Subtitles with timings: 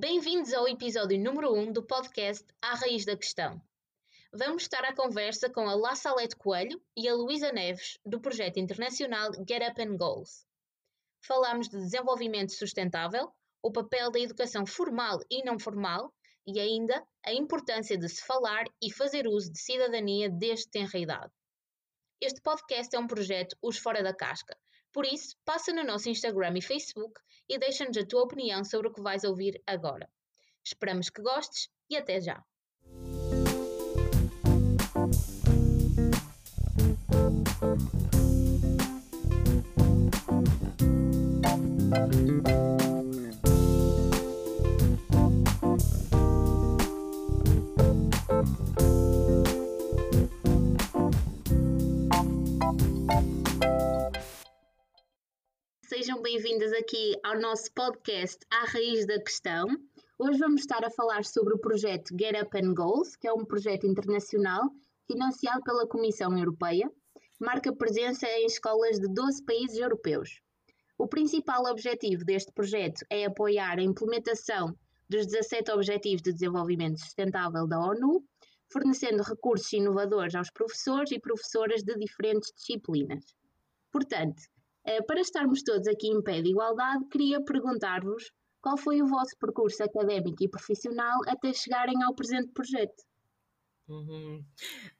[0.00, 3.60] Bem-vindos ao episódio número 1 um do podcast À Raiz da Questão.
[4.32, 8.60] Vamos estar à conversa com a La Salete Coelho e a Luísa Neves, do projeto
[8.60, 10.46] internacional Get Up and Goals.
[11.20, 16.14] Falamos de desenvolvimento sustentável, o papel da educação formal e não formal
[16.46, 21.32] e ainda a importância de se falar e fazer uso de cidadania desde tenra idade.
[22.20, 24.56] Este podcast é um projeto Os Fora da Casca,
[24.92, 28.92] por isso, passa no nosso Instagram e Facebook e deixa-nos a tua opinião sobre o
[28.92, 30.08] que vais ouvir agora.
[30.64, 32.44] Esperamos que gostes e até já!
[56.08, 59.66] Sejam bem-vindas aqui ao nosso podcast À Raiz da Questão.
[60.18, 63.44] Hoje vamos estar a falar sobre o projeto Get Up and Goals, que é um
[63.44, 64.70] projeto internacional
[65.06, 66.90] financiado pela Comissão Europeia,
[67.38, 70.40] marca presença em escolas de 12 países europeus.
[70.96, 74.74] O principal objetivo deste projeto é apoiar a implementação
[75.10, 78.24] dos 17 Objetivos de Desenvolvimento Sustentável da ONU,
[78.72, 83.26] fornecendo recursos inovadores aos professores e professoras de diferentes disciplinas.
[83.92, 84.40] Portanto,
[85.06, 89.82] para estarmos todos aqui em pé de igualdade, queria perguntar-vos qual foi o vosso percurso
[89.82, 93.07] académico e profissional até chegarem ao presente projeto.
[93.88, 94.44] Uhum.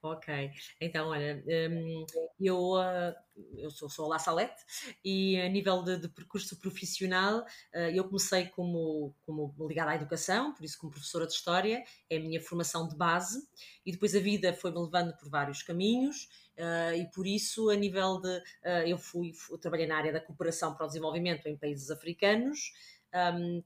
[0.01, 0.51] Ok,
[0.81, 2.07] então olha, um,
[2.41, 3.15] eu, uh,
[3.59, 4.65] eu sou, sou a La Salete
[5.05, 7.41] e a nível de, de percurso profissional
[7.75, 12.17] uh, eu comecei como, como ligada à educação, por isso como professora de História, é
[12.17, 13.47] a minha formação de base
[13.85, 18.23] e depois a vida foi-me levando por vários caminhos uh, e por isso a nível
[18.23, 18.43] de,
[18.87, 22.73] eu fui, fui, trabalhei na área da cooperação para o desenvolvimento em países africanos,
[23.35, 23.63] um,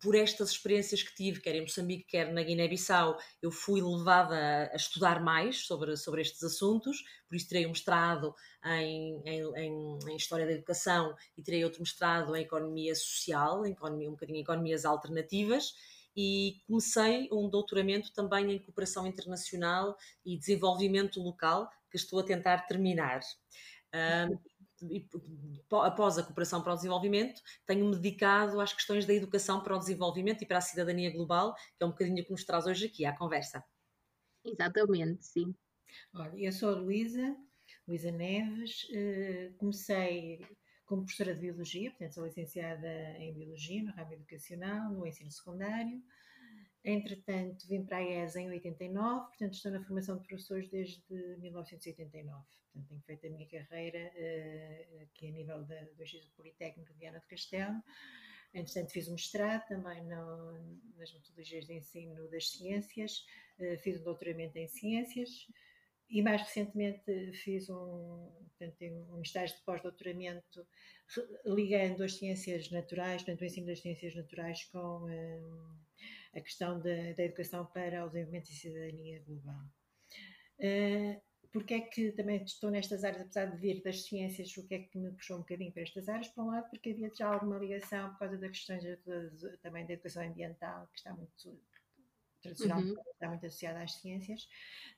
[0.00, 4.76] por estas experiências que tive, quer em Moçambique, quer na Guiné-Bissau, eu fui levada a,
[4.76, 8.34] estudar mais sobre, sobre estes assuntos, por isso tirei um mestrado
[8.64, 14.08] em, em, em, História da Educação e tirei outro mestrado em Economia Social, em economia,
[14.08, 15.72] um bocadinho em Economias Alternativas,
[16.16, 19.96] e comecei um doutoramento também em Cooperação Internacional
[20.26, 23.20] e Desenvolvimento Local, que estou a tentar terminar.
[23.94, 24.38] Um,
[25.82, 30.42] após a cooperação para o desenvolvimento, tenho-me dedicado às questões da educação para o desenvolvimento
[30.42, 33.04] e para a cidadania global, que é um bocadinho o que nos traz hoje aqui
[33.04, 33.64] à conversa.
[34.44, 35.54] Exatamente, sim.
[36.14, 37.36] Olha, eu sou a Luísa,
[37.86, 40.40] Luísa Neves, eh, comecei
[40.84, 42.88] como professora de Biologia, portanto sou licenciada
[43.18, 46.02] em Biologia no ramo educacional, no ensino secundário,
[46.84, 51.00] Entretanto, vim para a ESA em 89, portanto estou na formação de professores desde
[51.38, 52.44] 1989.
[52.72, 56.98] Portanto, tenho feito a minha carreira uh, aqui a nível da, do Instituto Politécnico de
[56.98, 57.80] Viana do Castelo.
[58.52, 63.24] Entretanto, fiz um mestrado também no, nas metodologias de ensino das ciências,
[63.58, 65.46] uh, fiz um doutoramento em ciências
[66.10, 68.28] e mais recentemente fiz um,
[68.58, 70.66] portanto, um estágio de pós-doutoramento
[71.46, 75.78] ligando as ciências naturais, portanto, o ensino das ciências naturais com um,
[76.34, 79.62] a questão da, da, educação para o desenvolvimento e cidadania global.
[80.58, 81.20] Uh,
[81.52, 84.78] porque é que também estou nestas áreas, apesar de vir das ciências, o que é
[84.78, 86.28] que me puxou um bocadinho para estas áreas?
[86.28, 89.92] Por um lado, porque havia já alguma ligação por causa das questões de, também da
[89.92, 91.60] educação ambiental, que está muito
[92.42, 92.94] tradicional uhum.
[93.12, 94.48] está muito associada às ciências,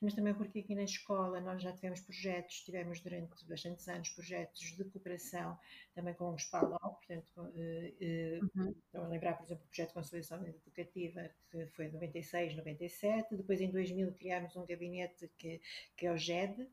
[0.01, 4.59] mas também porque aqui na escola nós já tivemos projetos, tivemos durante bastantes anos projetos
[4.75, 5.57] de cooperação
[5.93, 8.75] também com os PALO, portanto, uh, uh, uhum.
[8.93, 13.61] a lembrar, por exemplo, o projeto de consolidação educativa que foi em 96, 97, depois
[13.61, 15.61] em 2000 criámos um gabinete que,
[15.95, 16.67] que é o GED,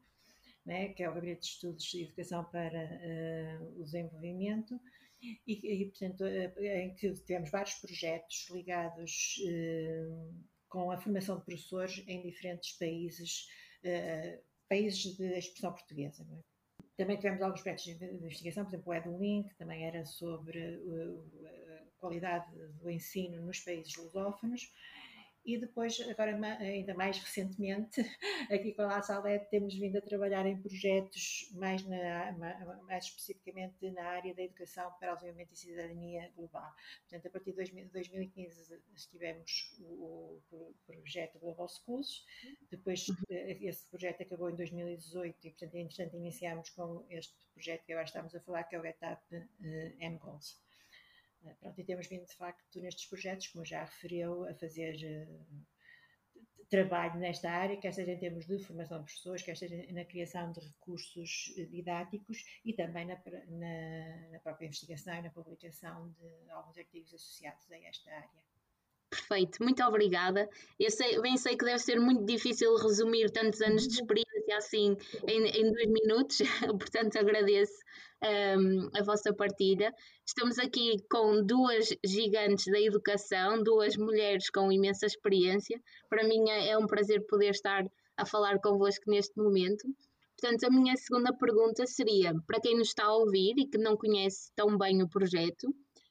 [0.65, 4.81] né, que é o Gabinete de Estudos de Educação para uh, o Desenvolvimento,
[5.23, 9.37] e, e, portanto, em que tivemos vários projetos ligados
[10.73, 13.47] com a formação de professores em diferentes países,
[13.85, 16.27] uh, países de expressão portuguesa.
[16.33, 16.43] É?
[16.97, 21.31] Também tivemos alguns projetos de investigação, por exemplo, o EduLink, também era sobre uh,
[21.75, 22.51] a qualidade
[22.81, 24.73] do ensino nos países lusófonos,
[25.45, 28.01] e depois, agora ainda mais recentemente,
[28.51, 32.33] aqui com a La Salete, temos vindo a trabalhar em projetos mais, na,
[32.87, 36.73] mais especificamente na área da educação para o desenvolvimento e cidadania global.
[37.09, 42.25] Portanto, a partir de 2015 estivemos o, o projeto Global Schools,
[42.71, 43.17] depois uhum.
[43.31, 48.07] eh, esse projeto acabou em 2018 e, portanto, entretanto, iniciámos com este projeto que agora
[48.07, 49.43] estamos a falar, que é o GetUp uh.
[49.65, 49.95] Eh,
[51.61, 55.65] pronto, e temos vindo, de facto, nestes projetos, como já referiu, a fazer uh,
[56.73, 60.51] trabalho nesta área, quer seja em termos de formação de professores, quer seja na criação
[60.53, 66.51] de recursos eh, didáticos e também na, na, na própria investigação e na publicação de
[66.51, 68.52] alguns artigos associados a esta área.
[69.13, 70.49] Perfeito, muito obrigada.
[70.81, 74.97] Eu sei, bem sei que deve ser muito difícil resumir tantos anos de experiência assim
[75.29, 76.39] em, em dois minutos,
[76.81, 77.75] portanto agradeço
[78.25, 79.93] um, a vossa partilha.
[80.27, 85.79] Estamos aqui com duas gigantes da educação, duas mulheres com imensa experiência.
[86.09, 87.85] Para mim é, é um prazer poder estar
[88.17, 89.87] a falar convosco neste momento.
[90.41, 93.95] Portanto, a minha segunda pergunta seria: para quem nos está a ouvir e que não
[93.95, 95.69] conhece tão bem o projeto,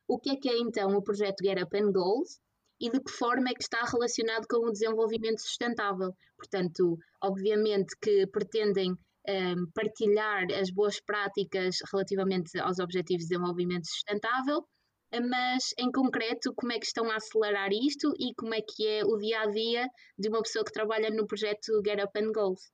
[0.07, 2.39] o que é que é então o projeto Get Up and Goals
[2.81, 6.15] e de que forma é que está relacionado com o desenvolvimento sustentável.
[6.35, 8.97] Portanto, obviamente que pretendem um,
[9.27, 14.65] ehm, partilhar as boas práticas relativamente aos Objetivos de Desenvolvimento Sustentável,
[15.13, 19.05] mas em concreto, como é que estão a acelerar isto e como é que é
[19.05, 19.87] o dia a dia
[20.17, 22.71] de uma pessoa que trabalha no projeto Get Up and Goals?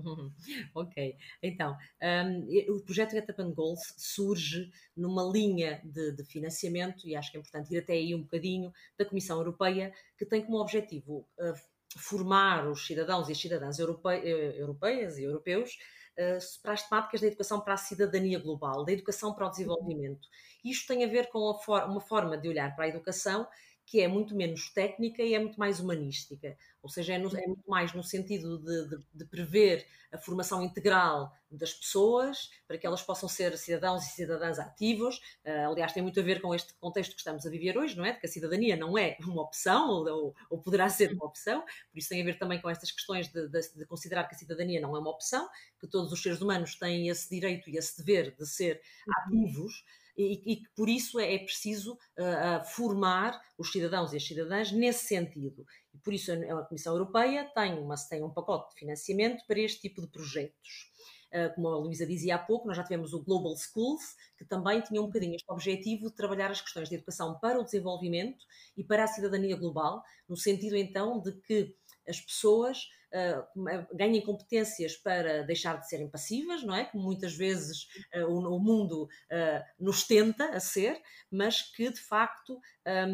[0.74, 7.06] ok, então um, o projeto Get Up and Goals surge numa linha de, de, financiamento,
[7.06, 10.42] e acho que é importante ir até aí um bocadinho, da Comissão Europeia, que tem
[10.42, 15.78] como objetivo uh, formar os cidadãos e as cidadãs europe, uh, europeias e europeus
[16.18, 20.28] uh, para as temáticas da educação para a cidadania global, da educação para o desenvolvimento.
[20.64, 23.46] Isto tem a ver com for uma forma de olhar para a educação
[23.92, 26.56] que é muito menos técnica e é muito mais humanística.
[26.82, 30.64] Ou seja, é, no, é muito mais no sentido de, de, de, prever a formação
[30.64, 35.18] integral das pessoas para que elas possam ser cidadãos e cidadãs ativos.
[35.44, 38.06] Uh, aliás, tem muito a ver com este contexto que estamos a viver hoje, não
[38.06, 38.12] é?
[38.12, 41.60] De que a cidadania não é uma opção ou, ou poderá ser uma opção.
[41.60, 44.80] Por isso tem a ver também com estas questões de, de, considerar que a cidadania
[44.80, 45.46] não é uma opção,
[45.78, 49.68] que todos os seres humanos têm esse direito e esse dever de ser uhum.
[50.16, 55.06] E, que por isso é, é preciso uh, formar os cidadãos e as cidadãs nesse
[55.06, 55.64] sentido.
[55.94, 59.80] E por isso a, Comissão Europeia tem, uma, tem um pacote de financiamento para este
[59.80, 60.92] tipo de projetos.
[61.32, 64.02] Uh, como a Luísa dizia há pouco, nós já tivemos o Global Schools,
[64.36, 67.64] que também tinha um bocadinho este objetivo de trabalhar as questões de educação para o
[67.64, 68.44] desenvolvimento
[68.76, 71.74] e para a cidadania global, no sentido então de que
[72.08, 76.84] as pessoas uh, ganhem competências para deixar de serem passivas, não é?
[76.84, 81.00] Como muitas vezes uh, o, o, mundo uh, nos tenta a ser,
[81.30, 82.60] mas que de facto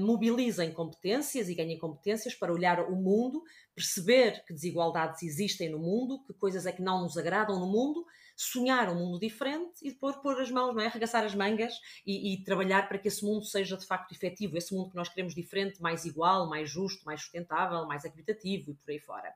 [0.00, 3.42] mobilizem competências e ganhem competências para olhar o mundo,
[3.74, 8.02] perceber que desigualdades existem no mundo, que coisas é que não nos agradam no mundo,
[8.42, 10.86] sonhar um mundo diferente e depois pôr as mãos, não é?
[10.86, 11.74] arregaçar as mangas
[12.06, 15.08] e, e, trabalhar para que esse mundo seja de facto efetivo, esse mundo que nós
[15.08, 19.34] queremos diferente, mais igual, mais justo, mais sustentável, mais equitativo e por aí fora.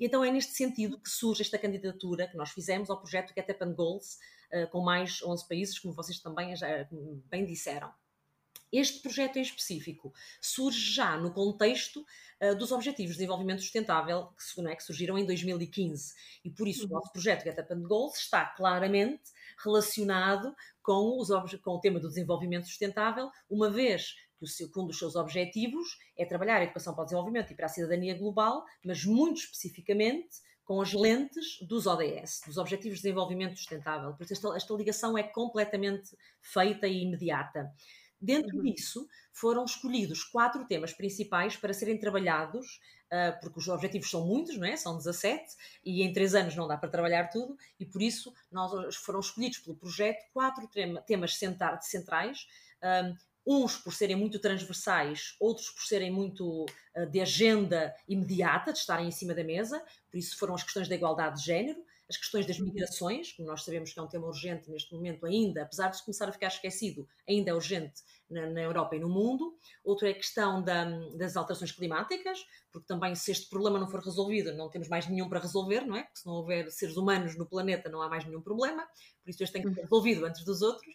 [0.00, 3.50] E então é neste sentido que surge esta candidatura que nós fizemos ao projeto Get
[3.50, 4.18] Up and Goals,
[4.52, 6.88] uh, com mais 11 países, como vocês também já
[7.28, 7.92] bem disseram.
[8.72, 12.04] Este projeto em específico surge já no contexto
[12.42, 16.14] uh, dos Objetivos de Desenvolvimento Sustentável, que, é, que, surgiram em 2015.
[16.44, 16.90] E por isso uhum.
[16.90, 19.22] o nosso projeto Get Up and Goals está claramente
[19.62, 21.28] relacionado com, os,
[21.62, 25.16] com o tema do desenvolvimento sustentável, uma vez que, o seu, que um dos seus
[25.16, 29.38] objetivos é trabalhar a educação para o desenvolvimento e para a cidadania global, mas muito
[29.38, 30.28] especificamente
[30.68, 34.12] com as lentes dos ODS, dos Objetivos de Desenvolvimento Sustentável.
[34.12, 37.72] Por isso, esta, esta ligação é completamente feita e imediata.
[38.20, 38.64] Dentro uhum.
[38.64, 44.56] disso, foram escolhidos quatro temas principais para serem trabalhados, uh, porque os objetivos são muitos,
[44.56, 44.76] não é?
[44.76, 45.54] São 17,
[45.84, 49.58] e em três anos não dá para trabalhar tudo, e por isso nós, foram escolhidos
[49.58, 51.38] pelo projeto quatro tema, temas
[51.82, 52.48] centrais,
[52.82, 56.66] um, uns por serem muito transversais, outros por serem muito
[56.96, 60.88] uh, de agenda imediata, de estarem em cima da mesa, por isso foram as questões
[60.88, 64.26] da igualdade de género, as questões das migrações, como nós sabemos que é um tema
[64.26, 68.62] urgente neste momento ainda, apesar de começar a ficar esquecido, ainda é urgente na, na
[68.62, 69.58] Europa e no mundo.
[69.84, 70.84] Outro é a questão da,
[71.16, 72.38] das alterações climáticas,
[72.72, 75.96] porque também se este problema não for resolvido, não temos mais nenhum para resolver, não
[75.96, 76.04] é?
[76.04, 78.86] Porque se não houver seres humanos no planeta, não há mais nenhum problema,
[79.22, 80.94] por isso este tem que ser resolvido antes dos outros.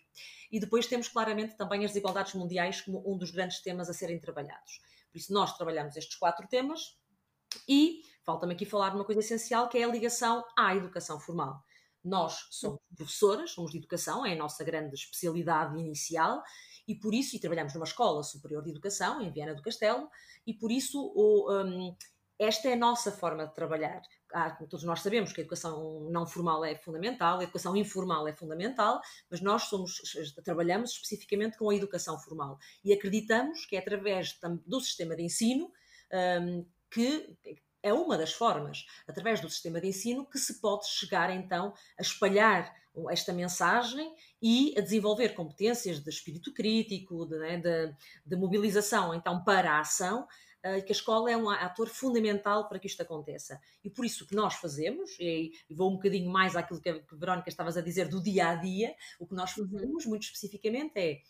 [0.51, 4.19] E depois temos claramente também as desigualdades mundiais como um dos grandes temas a serem
[4.19, 4.81] trabalhados.
[5.11, 6.97] Por isso nós trabalhamos estes quatro temas
[7.67, 11.63] e falta-me aqui falar de uma coisa essencial que é a ligação à educação formal.
[12.03, 16.43] Nós somos professoras, somos de educação, é a nossa grande especialidade inicial
[16.87, 20.09] e por isso, e trabalhamos numa escola superior de educação, em Viana do Castelo,
[20.45, 21.95] e por isso o, um,
[22.37, 24.01] esta é a nossa forma de trabalhar.
[24.69, 28.99] Todos nós sabemos que a educação não formal é fundamental, a educação informal é fundamental,
[29.29, 30.01] mas nós somos,
[30.43, 35.71] trabalhamos especificamente com a educação formal e acreditamos que é através do sistema de ensino
[36.41, 37.35] um, que
[37.83, 42.01] é uma das formas, através do sistema de ensino, que se pode chegar então a
[42.01, 42.73] espalhar
[43.09, 47.93] esta mensagem e a desenvolver competências de espírito crítico, de, né, de,
[48.25, 50.27] de mobilização então para a ação,
[50.63, 53.59] uh, que a escola é um ator fundamental para que isto aconteça.
[53.83, 56.99] E por isso o que nós fazemos, e, vou um bocadinho mais àquilo que a,
[56.99, 59.67] que a Verónica estavas a dizer do dia a dia, o que nós uhum.
[59.69, 61.21] fazemos muito especificamente é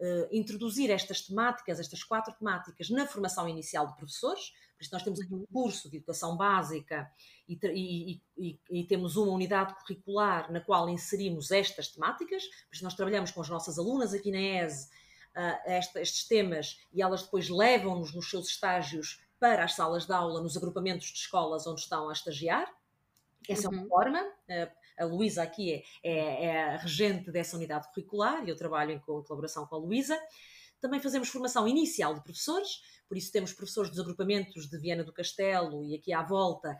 [0.00, 4.50] uh, introduzir estas temáticas, estas quatro temáticas, na formação inicial de professores.
[4.76, 7.10] Por isso, nós temos aqui um curso de educação básica
[7.48, 12.44] e, e, e, e, temos uma unidade curricular na qual inserimos estas temáticas.
[12.44, 14.88] Por isso, nós trabalhamos com as nossas alunas aqui na ESE
[15.36, 20.12] uh, esta, estes temas e elas depois levam-nos nos seus estágios para as salas de
[20.12, 22.72] aula, nos agrupamentos de escolas onde estão a estagiar.
[23.48, 23.74] Essa uhum.
[23.74, 23.88] é uma uhum.
[23.88, 24.22] forma.
[24.22, 28.92] Uh, a Luísa aqui é, é, é, a regente dessa unidade curricular e eu trabalho
[28.92, 30.18] em colaboração com a Luísa.
[30.82, 35.12] Também fazemos formação inicial de professores, por isso temos professores dos agrupamentos de Viana do
[35.12, 36.76] Castelo e aqui à volta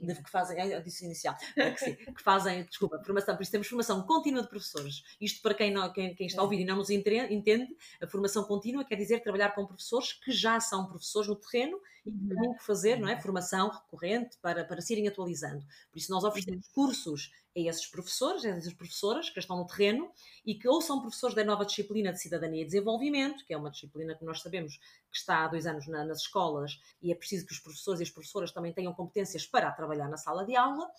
[0.00, 3.68] de, que fazem, eu disse inicial, que, sim, que fazem, desculpa, formação, por isso temos
[3.68, 5.02] formação contínua de professores.
[5.18, 8.44] Isto para quem, não, quem, quem está a ouvir e não nos entende, a formação
[8.44, 12.54] contínua quer dizer trabalhar com professores que já são professores no terreno e que têm
[12.54, 15.64] que fazer não é, formação recorrente para, para se irem atualizando.
[15.90, 20.10] Por isso nós oferecemos cursos a esses professores, a essas professoras que estão no terreno
[20.44, 23.70] e que ou são professores da nova disciplina de Cidadania e Desenvolvimento, que é uma
[23.70, 24.78] disciplina que nós sabemos
[25.10, 28.04] que está há dois anos na, nas escolas e é preciso que os professores e
[28.04, 30.90] as professoras também tenham competências para trabalhar na sala de aula,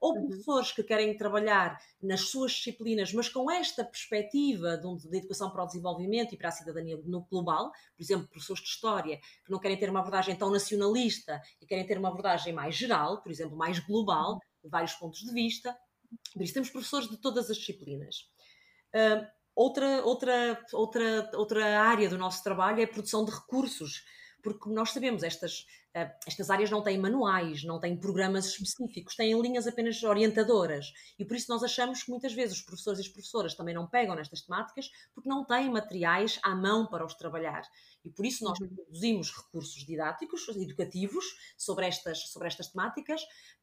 [0.00, 0.28] ou uhum.
[0.28, 5.66] professores que querem trabalhar nas suas disciplinas, mas com esta perspectiva de, educação para o
[5.66, 9.78] desenvolvimento e para a cidadania no global, por exemplo, professores de história que não querem
[9.78, 13.78] ter uma abordagem tão nacionalista e querem ter uma abordagem mais geral, por exemplo, mais
[13.78, 15.76] global, de vários pontos de vista.
[16.32, 18.28] Por isso temos professores de todas as disciplinas.
[18.94, 24.04] Uh, outra, outra, outra, outra área do nosso trabalho é a produção de recursos,
[24.42, 25.60] porque nós sabemos, estas,
[25.96, 30.92] uh, estas áreas não têm manuais, não têm programas específicos, têm linhas apenas orientadoras.
[31.18, 33.86] E por isso nós achamos que muitas vezes os professores e as professoras também não
[33.86, 37.62] pegam nestas temáticas porque não têm materiais à mão para os trabalhar.
[38.04, 38.68] E por isso nós uhum.
[38.74, 41.24] produzimos recursos didáticos, educativos,
[41.56, 43.20] sobre estas, sobre estas temáticas,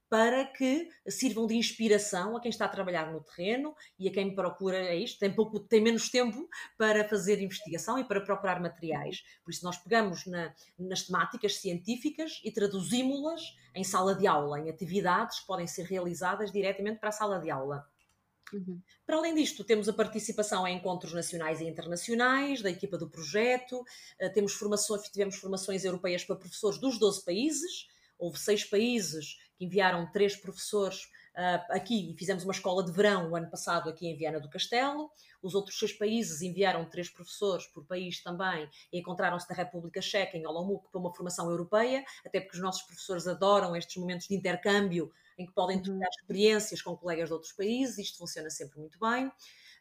[0.10, 4.34] para que sirvam de inspiração a quem está a trabalhar no terreno e a quem
[4.34, 6.48] procura é isto, tem, pouco, tem menos tempo
[6.78, 9.24] para fazer investigação e para procurar materiais.
[9.44, 13.42] Por isso nós pegamos na, nas temáticas científicas e traduzimos-las
[13.76, 17.50] em sala de aula, em atividades que podem ser realizadas diretamente para a sala de
[17.50, 17.86] aula.
[18.54, 18.82] Uhum.
[19.06, 23.84] Para além disto, temos a participação em encontros nacionais e internacionais da equipa do projeto,
[24.18, 27.88] eh, temos formações, tivemos formações europeias para professores dos 12 países,
[28.18, 31.04] houve seis países que enviaram três professores
[31.36, 34.50] uh, aqui e fizemos uma escola de verão o ano passado aqui em Viana do
[34.50, 35.10] Castelo.
[35.42, 40.38] Os outros seis países enviaram três professores por país também e encontraram-se na República Checa,
[40.38, 44.36] em Olomouc, para uma formação europeia, até porque os nossos professores adoram estes momentos de
[44.36, 45.84] intercâmbio em que podem uhum.
[45.84, 49.32] trocar experiências com colegas de outros países, isto funciona sempre muito bem.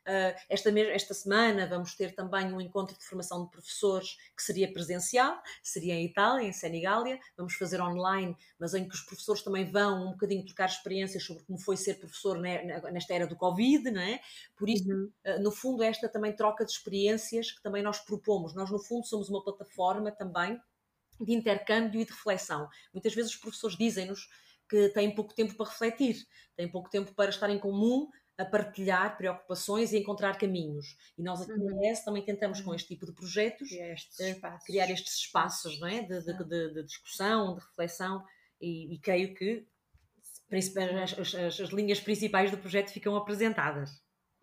[0.06, 4.72] Uh, esta, esta semana vamos ter também um encontro de formação de professores que seria
[4.72, 9.64] presencial, seria em Itália, em Senigália, vamos fazer online, mas em que os professores também
[9.68, 14.00] vão um bocadinho trocar experiências sobre como foi ser professor nesta era do Covid, não
[14.00, 14.20] é?
[14.56, 15.10] Por isso, uhum.
[15.26, 18.54] uh, no fundo, esta também troca de experiências que também nós propomos.
[18.54, 20.60] Nós, no fundo, somos uma plataforma também
[21.20, 22.68] de intercâmbio e de reflexão.
[22.92, 24.28] Muitas vezes os professores dizem-nos
[24.68, 29.16] que têm pouco tempo para refletir, têm pouco tempo para estar em comum a partilhar
[29.16, 30.96] preocupações e encontrar caminhos.
[31.16, 31.80] E nós aqui uhum.
[31.80, 32.76] na ES também tentamos com uhum.
[32.76, 36.02] este tipo de projetos criar estes eh, espaços, criar estes espaços não é?
[36.02, 38.22] de, de, de, de discussão, de reflexão
[38.60, 39.66] e, e creio que
[40.52, 43.90] as, as, as linhas principais do projeto ficam apresentadas.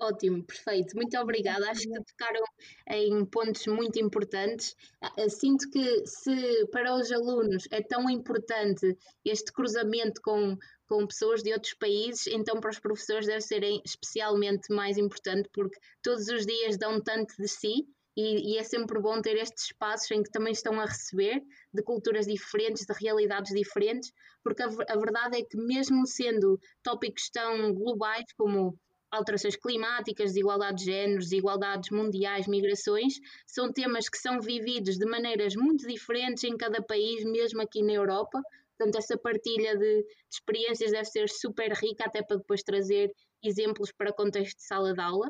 [0.04, 0.96] Ótimo, perfeito.
[0.98, 1.70] Muito obrigada.
[1.72, 2.44] Acho que tocaram
[2.90, 4.76] em pontos muito importantes.
[5.02, 10.58] Ah, ah, sinto que se para os alunos é tão importante este cruzamento com,
[10.88, 15.80] com pessoas de outros países, então para os professores deve ser especialmente mais importante porque
[16.02, 20.12] todos os dias dão tanto de si e, e, é sempre bom ter estes espaços
[20.12, 21.42] em que também estão a receber
[21.74, 24.12] de culturas diferentes, de realidades diferentes,
[24.44, 28.78] porque a, a verdade é que mesmo sendo tópicos tão globais como
[29.14, 33.14] alterações climáticas, desigualdade de géneros, desigualdades mundiais, migrações,
[33.46, 37.94] são temas que são vividos de maneiras muito diferentes em cada país, mesmo aqui na
[37.94, 38.42] Europa.
[38.76, 43.12] Portanto, essa partilha de, de experiências deve ser super rica, até para depois trazer
[43.44, 45.30] exemplos para contexto de sala de aula.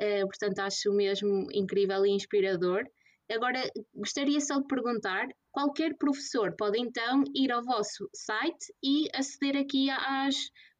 [0.00, 2.84] Uh, portanto, acho mesmo incrível e inspirador.
[3.30, 3.62] Agora,
[3.94, 9.88] gostaria só de perguntar: qualquer professor pode então ir ao vosso site e aceder aqui
[9.88, 10.34] às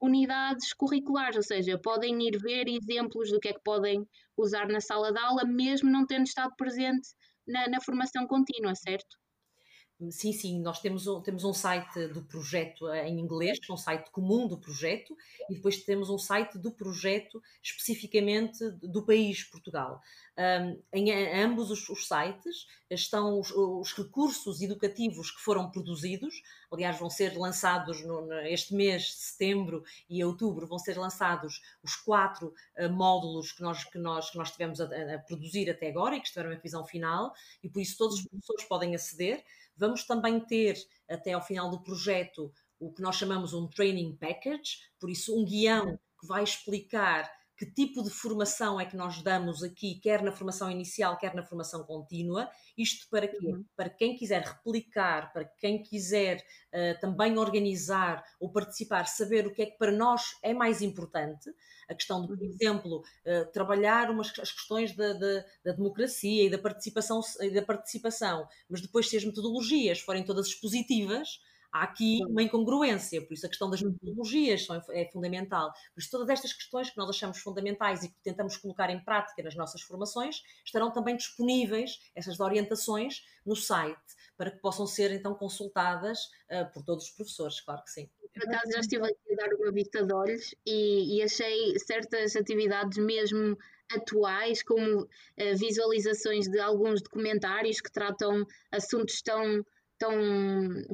[0.04, 4.06] unidades curriculares, ou seja, podem ir ver exemplos do que é que podem
[4.37, 7.08] usar na sala de aula, mesmo não tendo estado presente
[7.46, 9.16] na, na formação contínua, certo?
[10.10, 13.76] Sim, sim, nós temos, temos um site do projeto eh, em inglês, que é um
[13.76, 15.16] site comum do projeto,
[15.48, 20.02] e depois temos um site do projeto especificamente do país, Portugal.
[20.36, 26.42] Um, em, em, ambos os, os sites estão os, os, recursos educativos que foram produzidos,
[26.72, 32.52] aliás, vão ser lançados no, este mês, setembro e outubro, vão ser lançados os quatro
[32.76, 36.20] uh, módulos que nós, que nós, que nós tivemos a, a, produzir até agora e
[36.20, 37.32] que estiveram em revisão final,
[37.62, 39.44] e por isso todos os professores podem aceder.
[39.76, 40.76] Vamos também ter,
[41.08, 45.44] até ao final do projeto, o que nós chamamos um training package, por isso um
[45.44, 50.32] guião que vai explicar que tipo de formação é que nós damos aqui, quer na
[50.32, 52.49] formação inicial, quer na formação contínua.
[52.76, 53.46] Isto para quê?
[53.46, 53.64] Uhum.
[53.76, 59.62] Para quem quiser replicar, para quem quiser uh, também organizar ou participar, saber o que
[59.62, 61.50] é que para nós é mais importante.
[61.88, 62.44] A questão de, por uhum.
[62.44, 67.62] exemplo, uh, trabalhar umas, as questões da, da, da, democracia e da participação, e da
[67.62, 71.40] participação, mas depois se as metodologias forem todas expositivas,
[71.74, 73.90] há aqui uma incongruência, por isso a questão das uhum.
[73.90, 75.72] metodologias é fundamental.
[75.92, 79.42] Por isso, todas estas questões que nós achamos fundamentais e que tentamos colocar em prática
[79.42, 83.98] nas nossas formações estarão também disponíveis, essas orientações, no site,
[84.36, 86.18] para que possam ser então consultadas
[86.50, 88.08] uh, por todos os professores, claro que sim.
[88.32, 92.34] Por acaso já estive aqui a dar uma vista de olhos e, e achei certas
[92.36, 93.58] atividades mesmo
[93.92, 95.08] atuais, como uh,
[95.56, 99.64] visualizações de alguns documentários que tratam assuntos tão
[99.98, 100.12] tão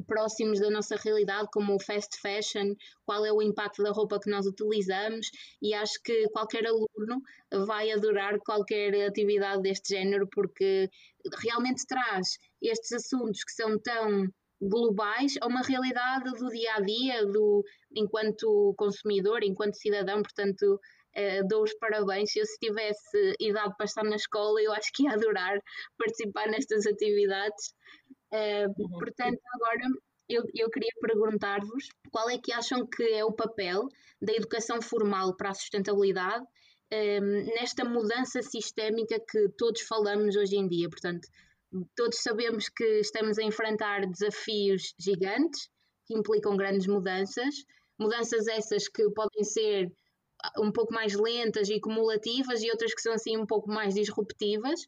[0.07, 2.73] próximos da nossa realidade como o fast fashion,
[3.05, 5.27] qual é o impacto da roupa que nós utilizamos
[5.61, 7.21] e acho que qualquer aluno
[7.65, 10.89] vai adorar qualquer atividade deste género porque
[11.41, 14.27] realmente traz estes assuntos que são tão
[14.61, 17.63] globais a uma realidade do dia a dia, do
[17.95, 20.79] enquanto consumidor, enquanto cidadão, portanto
[21.13, 22.33] Uh, dou os parabéns.
[22.37, 25.59] Eu, se tivesse idade para estar na escola, eu acho que ia adorar
[25.97, 27.73] participar nestas atividades.
[28.33, 29.81] Uh, portanto, agora
[30.29, 33.87] eu, eu queria perguntar-vos qual é que acham que é o papel
[34.21, 36.45] da educação formal para a sustentabilidade
[36.93, 40.89] um, nesta mudança sistémica que todos falamos hoje em dia.
[40.89, 41.27] Portanto,
[41.95, 45.69] todos sabemos que estamos a enfrentar desafios gigantes
[46.05, 47.55] que implicam grandes mudanças,
[47.99, 49.91] mudanças essas que podem ser
[50.57, 54.81] um pouco mais lentas e cumulativas e outras que são assim um pouco mais disruptivas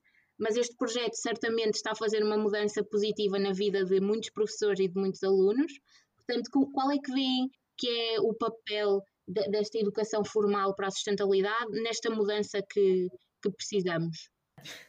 [0.43, 4.81] mas este projeto certamente está a fazer uma mudança positiva na vida de muitos professores
[4.81, 5.71] e de muitos alunos.
[6.17, 10.91] Portanto, qual é que vem que é o papel de, desta educação formal para a
[10.91, 13.08] sustentabilidade nesta mudança que,
[13.41, 14.29] que precisamos?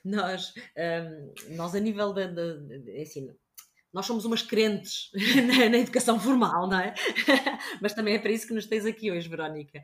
[0.05, 2.27] Nós, um, nós a nível da,
[3.01, 3.29] assim,
[3.93, 5.11] nós somos umas crentes
[5.47, 6.95] na, na, educação formal, não é?
[7.81, 9.81] Mas também é para isso que nos tens aqui hoje, Verónica.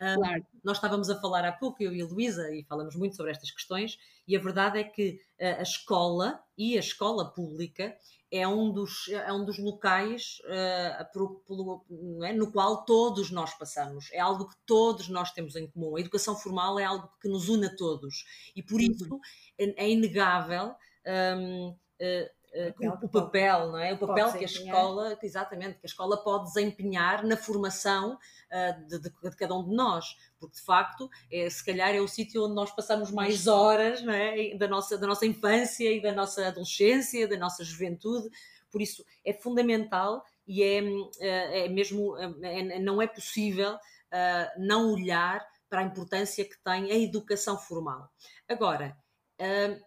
[0.00, 0.46] Claro.
[0.64, 3.50] nós estávamos a falar há pouco, eu e a Luísa, e falamos muito sobre estas
[3.50, 7.94] questões, e a verdade é que a escola e a escola pública
[8.30, 11.84] é um dos, é um dos locais uh, pro, pro,
[12.24, 12.32] é?
[12.32, 14.08] no qual todos nós passamos.
[14.12, 15.96] É algo que todos nós temos em comum.
[15.96, 18.24] A educação formal é algo que nos une a todos.
[18.54, 18.86] E por uhum.
[18.86, 19.20] isso
[19.58, 20.74] é, é inegável.
[21.04, 23.92] Um, uh, eh, uh, o, papel, não é?
[23.92, 28.98] O papel que a escola, exatamente, que a escola pode desempenhar na formação uh, de,
[28.98, 32.44] de, de, cada um de nós, porque de facto, é, se calhar é o sítio
[32.44, 34.54] onde nós passamos mais horas não é?
[34.56, 38.28] da, nossa, da nossa infância e da nossa adolescência, da nossa juventude,
[38.70, 40.82] por isso é fundamental e é,
[41.20, 46.90] eh, é mesmo, é, não é possível uh, não olhar para a importância que tem
[46.90, 48.10] a educação formal.
[48.48, 48.96] Agora,
[49.40, 49.80] uh,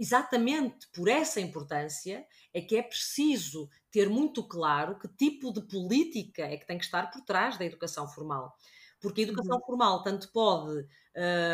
[0.00, 6.44] exatamente por essa importância é que é preciso ter muito claro que tipo de política
[6.44, 8.56] é que tem que estar por trás da educação formal.
[8.98, 9.66] Porque a educação uhum.
[9.66, 10.86] formal tanto pode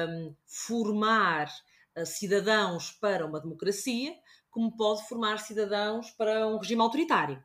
[0.08, 1.52] um, formar
[1.96, 4.14] uh, cidadãos para uma democracia,
[4.48, 7.44] como pode formar cidadãos para um regime autoritário.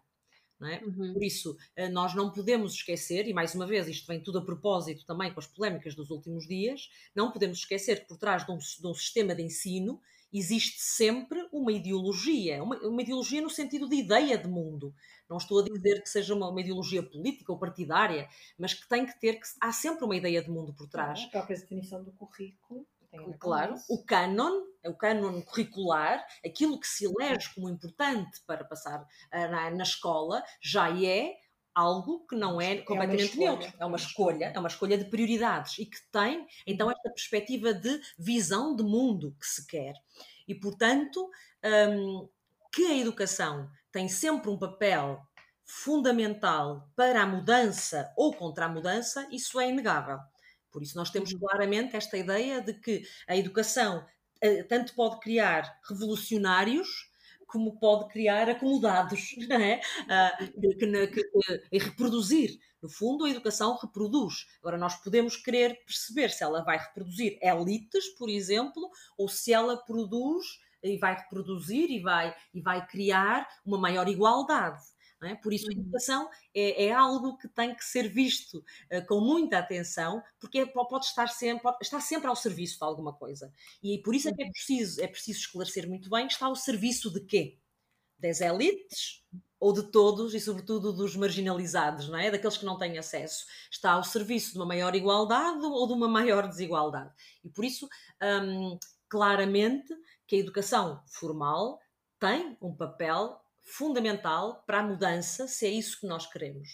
[0.64, 0.84] É?
[0.86, 1.14] Uhum.
[1.14, 4.46] Por isso, uh, nós não podemos esquecer, e mais uma vez, isto vem tudo a
[4.46, 8.52] propósito também com as polémicas dos últimos dias, não podemos esquecer que por trás de
[8.52, 10.00] um, de um sistema de ensino
[10.34, 14.94] existe sempre uma ideologia, uma, uma, ideologia no sentido de ideia de mundo.
[15.30, 19.06] Não estou a dizer que seja uma, uma, ideologia política ou partidária, mas que tem
[19.06, 21.24] que ter que há sempre uma ideia de mundo por trás.
[21.24, 22.86] A própria definição do currículo.
[23.40, 29.52] Claro, o cânon, o cânon curricular, aquilo que se elege como importante para passar uh,
[29.52, 31.36] na, na escola, já é
[31.74, 35.78] algo que não é, é completamente neutro, é uma escolha, é uma escolha de prioridades
[35.80, 39.94] e que tem então esta perspectiva de visão de mundo que se quer.
[40.48, 41.30] E portanto,
[41.64, 42.30] um,
[42.74, 45.22] que a educação tem sempre um papel
[45.66, 50.20] fundamental para a mudança ou contra a mudança, isso é inegável.
[50.70, 51.40] Por isso nós temos uhum.
[51.40, 54.06] claramente esta ideia de que a educação
[54.42, 57.11] eh, tanto pode criar revolucionários
[57.52, 59.82] como pode criar acomodados, é?
[60.04, 61.24] Uh, que, que,
[61.70, 62.58] que, reproduzir.
[62.82, 64.48] No fundo, a educação reproduz.
[64.60, 69.78] Agora, nós podemos querer perceber se ela vai reproduzir elites, por exemplo, ou se ela
[69.78, 74.82] produz e vai reproduzir e vai, e vai criar uma maior igualdade.
[75.24, 75.36] É?
[75.36, 75.82] Por isso, a uhum.
[75.82, 78.58] educação é, é, algo que tem que ser visto
[78.92, 82.84] uh, com muita atenção, porque é, pode estar sempre, pode estar sempre ao serviço de
[82.84, 83.54] alguma coisa.
[83.84, 84.52] E por isso é que é uhum.
[84.52, 87.60] preciso, é preciso esclarecer muito bem está ao serviço de quê?
[88.18, 89.24] Das elites
[89.60, 92.32] ou de todos e, sobretudo, dos marginalizados, não é?
[92.32, 93.46] Daqueles que não têm acesso.
[93.70, 97.12] Está ao serviço de uma maior igualdade ou de uma maior desigualdade.
[97.44, 97.88] E por isso,
[98.44, 99.94] hum, claramente,
[100.26, 101.80] que a educação formal
[102.20, 106.70] tem um papel fundamental para a mudança, se é isso que nós queremos.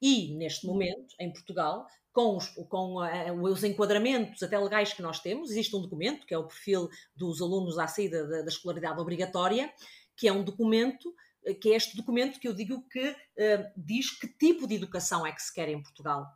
[0.00, 5.20] E, neste momento, em Portugal, com os, com uh, os enquadramentos até legais que nós
[5.20, 9.00] temos, existe um documento, que é o perfil dos alunos à saída da, da escolaridade
[9.00, 9.72] obrigatória,
[10.16, 14.10] que é um documento eh, que é este documento que eu digo que uh, diz
[14.10, 16.26] que tipo de educação é que se quer em Portugal.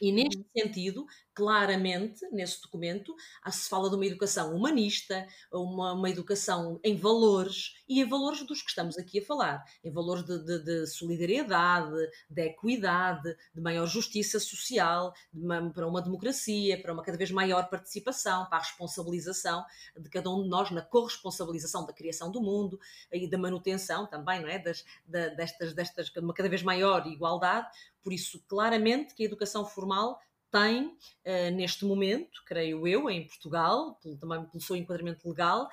[0.00, 0.44] E neste uhum.
[0.56, 1.06] sentido,
[1.40, 3.16] claramente, nesse documento,
[3.50, 8.60] se fala de uma educação humanista, uma, uma, educação em valores e em valores dos
[8.60, 11.96] que estamos aqui a falar, em valores de, de, de solidariedade,
[12.28, 17.70] de equidade, de maior justiça social, uma, para uma democracia, para uma cada vez maior
[17.70, 19.64] participação, para a responsabilização
[19.98, 22.78] de cada um de nós na corresponsabilização da criação do mundo
[23.10, 24.58] e da manutenção também, não é?
[24.58, 27.66] Das, destas, destas, uma cada vez maior igualdade.
[28.02, 30.18] Por isso, claramente que a educação formal
[30.50, 35.68] tem, uh, neste momento, creio eu, em Portugal, pelo, também pelo seu enquadramento legal,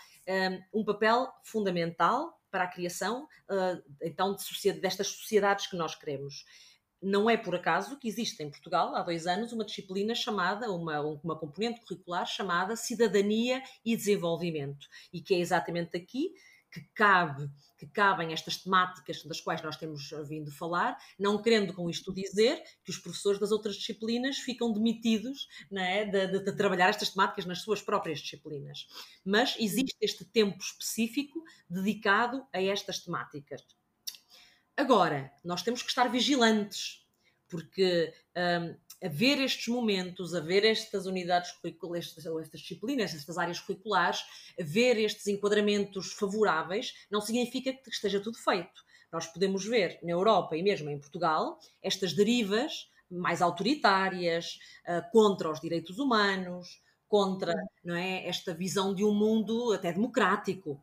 [0.74, 5.96] um, um papel fundamental para a criação, uh, então, de sociedade, destas sociedades que nós
[5.96, 6.46] queremos.
[7.02, 11.00] Não é por acaso que existe em Portugal, há dois anos, uma disciplina chamada, uma,
[11.02, 16.34] uma componente curricular chamada Cidadania e Desenvolvimento, e que é exatamente aqui
[16.80, 21.90] que cabe que cabem estas temáticas das quais nós temos vindo falar, não querendo com
[21.90, 26.90] isto dizer que os professores das outras disciplinas ficam demitidos é, de, de, de, trabalhar
[26.90, 28.88] estas temáticas nas suas próprias disciplinas.
[29.24, 33.62] Mas existe este tempo específico dedicado a estas temáticas.
[34.76, 37.06] Agora, nós temos que estar vigilantes,
[37.48, 44.22] porque hum, haver estes momentos, haver estas unidades curriculares, estas, estas disciplinas, estas áreas curriculares,
[44.60, 48.86] haver estes enquadramentos favoráveis, não significa que esteja tudo feito.
[49.12, 55.50] Nós podemos ver na Europa e mesmo em Portugal estas derivas mais autoritárias, uh, contra
[55.50, 60.82] os direitos humanos, contra não é, esta visão de um mundo até democrático.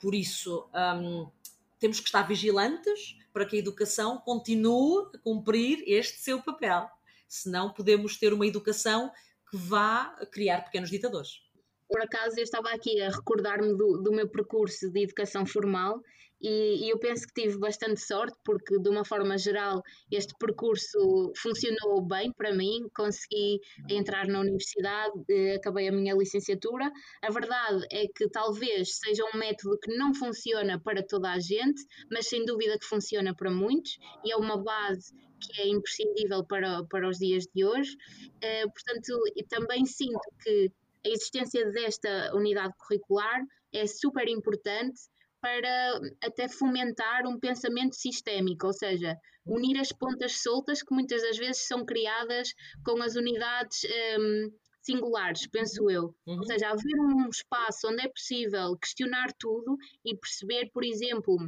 [0.00, 1.30] Por isso, um,
[1.78, 6.90] temos que estar vigilantes para que a educação continue a cumprir este seu papel
[7.30, 9.12] senão podemos ter uma educação
[9.48, 11.49] que vá criar pequenos ditadores.
[11.90, 16.00] Por acaso, eu estava aqui a recordar-me do, do, meu percurso de educação formal
[16.40, 21.32] e, e, eu penso que tive bastante sorte, porque, de uma forma geral, este percurso
[21.36, 22.88] funcionou bem para mim.
[22.94, 26.90] Consegui entrar na universidade, eh, acabei a minha licenciatura.
[27.22, 31.82] A verdade é que talvez seja um método que não funciona para toda a gente,
[32.10, 36.84] mas sem dúvida que funciona para muitos e é uma base que é imprescindível para,
[36.84, 37.96] para os dias de hoje.
[38.36, 40.70] Uh, portanto, também sinto que
[41.04, 43.40] a existência desta unidade curricular
[43.72, 45.00] é super importante
[45.40, 51.38] para até fomentar um pensamento sistémico, ou seja, unir as pontas soltas que muitas das
[51.38, 52.52] vezes são criadas
[52.84, 53.80] com as unidades
[54.18, 54.50] um,
[54.82, 56.14] singulares, penso eu.
[56.26, 56.38] Uhum.
[56.38, 61.38] Ou seja, haver um espaço onde é possível questionar tudo e perceber, por exemplo,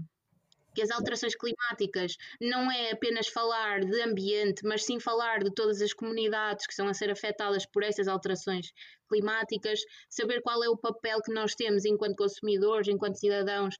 [0.74, 5.82] que as alterações climáticas não é apenas falar de ambiente, mas sim falar de todas
[5.82, 8.72] as comunidades que estão a ser afetadas por essas alterações
[9.12, 13.76] climáticas, saber qual é o papel que nós temos enquanto consumidores, enquanto cidadãos,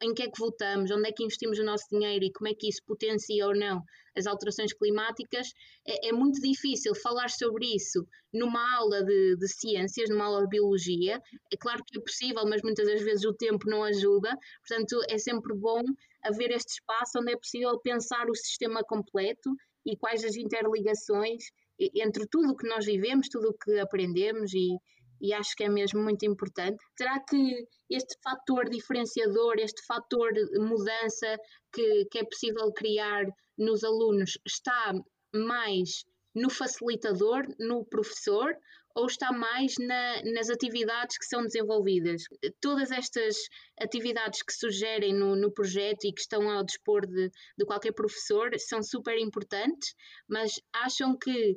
[0.00, 2.54] em que é que votamos, onde é que investimos o nosso dinheiro e como é
[2.54, 3.82] que isso potencia ou não
[4.18, 5.52] as alterações climáticas,
[5.86, 10.48] é, é muito difícil falar sobre isso numa aula de, de, ciências, numa aula de
[10.48, 11.22] biologia.
[11.52, 14.36] É claro que é possível, mas muitas das vezes o tempo não ajuda,
[14.66, 15.82] portanto, é sempre bom
[16.22, 19.50] haver este espaço onde é possível pensar o sistema completo
[19.86, 21.44] e quais as interligações
[21.78, 24.76] entre tudo o que nós vivemos, tudo o que aprendemos e,
[25.20, 26.78] e acho que é mesmo muito importante.
[26.96, 31.36] Será que este fator diferenciador, este fator de mudança
[31.72, 33.24] que, que é possível criar
[33.56, 34.92] nos alunos está
[35.34, 38.54] mais no facilitador, no professor,
[38.94, 42.22] ou está mais na, nas atividades que são desenvolvidas?
[42.60, 43.36] Todas estas
[43.80, 48.50] atividades que sugerem no, no projeto e que estão ao dispor de, de qualquer professor
[48.58, 49.94] são super importantes,
[50.28, 51.56] mas acham que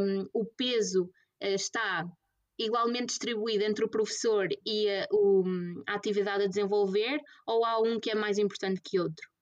[0.00, 2.04] um, o peso uh, está
[2.58, 5.44] igualmente distribuído entre o professor e a, o,
[5.88, 9.33] a atividade a desenvolver, ou há um que é mais importante que outro?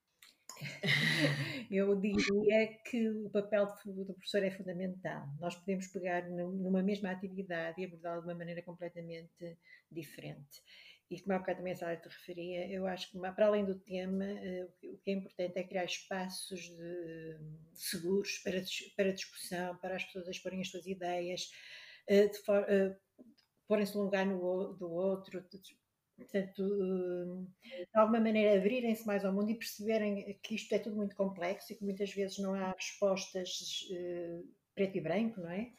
[1.70, 5.26] Eu diria que o papel do professor é fundamental.
[5.40, 9.58] Nós podemos pegar numa mesma atividade e abordá-la de uma maneira completamente
[9.90, 10.62] diferente.
[11.12, 13.78] E como há bocado também a Sara te referia, eu acho que para além do
[13.78, 17.38] tema, eh, o que é importante é criar espaços de,
[17.74, 18.62] seguros para,
[18.96, 21.50] para discussão, para as pessoas exporem as suas ideias,
[22.08, 22.96] eh, uh,
[23.68, 25.44] porem-se no lugar no, do outro,
[26.22, 31.16] portanto, de alguma maneira abrirem-se mais ao mundo e perceberem que isto é tudo muito
[31.16, 35.72] complexo e que muitas vezes não há respostas uh, preto e branco, não é?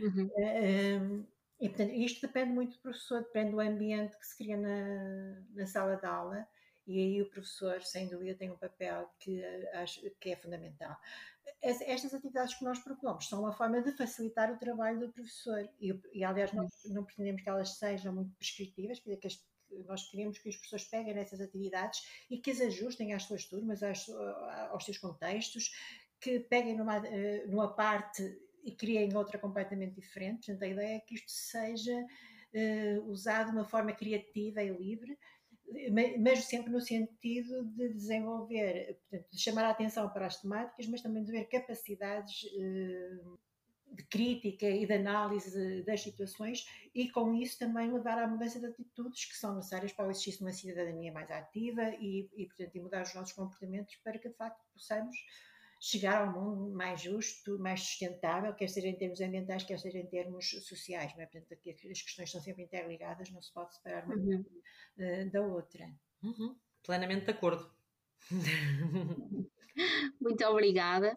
[0.00, 0.26] Uhum.
[0.26, 1.26] Uh,
[1.60, 5.66] e portanto, isto depende muito do professor, depende do ambiente que se cria na, na
[5.66, 6.46] sala de aula
[6.88, 10.96] e aí o professor, sem dúvida, tem um papel que, acho, que é fundamental.
[11.60, 16.00] Estas atividades que nós propomos são uma forma de facilitar o trabalho do professor e,
[16.14, 19.46] e aliás, nós não pretendemos que elas sejam muito prescritivas, quer dizer, que as,
[19.86, 22.00] nós queremos que os professores peguem nessas atividades
[22.30, 24.08] e que as ajustem às suas turmas, às,
[24.70, 25.70] aos seus contextos,
[26.20, 28.22] que peguem numa, eh, numa parte
[28.64, 30.46] e criem outra completamente diferente.
[30.46, 35.16] Portanto, a ideia é que isto seja uh, usado de uma forma criativa e livre,
[36.20, 41.02] mas sempre no sentido de desenvolver, portanto, de chamar a atenção para as temáticas, mas
[41.02, 43.38] também de ver capacidades uh,
[43.92, 48.66] de crítica e de análise das situações e com isso também levar à mudança de
[48.66, 52.74] atitudes que são necessárias para o exercício de uma cidadania mais ativa e, e portanto,
[52.74, 55.16] e mudar os nossos comportamentos para que de facto possamos
[55.80, 60.06] chegar ao mundo mais justo, mais sustentável, quer seja em termos ambientais, quer seja em
[60.06, 61.14] termos sociais.
[61.14, 61.26] Não é?
[61.26, 64.44] Portanto, aqui as questões são sempre interligadas, não se pode separar uma uhum.
[64.98, 65.88] uh, da outra.
[66.22, 66.56] Uhum.
[66.82, 67.70] Plenamente de acordo.
[70.20, 71.16] Muito obrigada.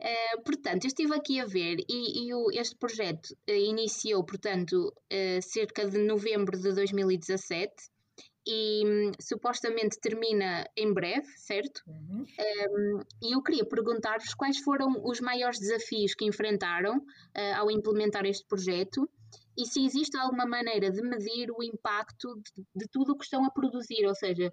[0.00, 4.92] Uh, portanto, eu estive aqui a ver e, e o, este projeto uh, iniciou, portanto,
[5.12, 7.72] uh, cerca de novembro de 2017
[8.44, 11.80] e um, supostamente termina em breve, certo?
[11.86, 12.24] Uhum.
[12.24, 17.00] Um, e eu queria perguntar-vos quais foram os maiores desafios que enfrentaram
[17.56, 19.08] ao implementar este projeto
[19.56, 23.44] e se existe alguma maneira de medir o impacto de, de tudo o que estão
[23.44, 24.52] a produzir, ou seja,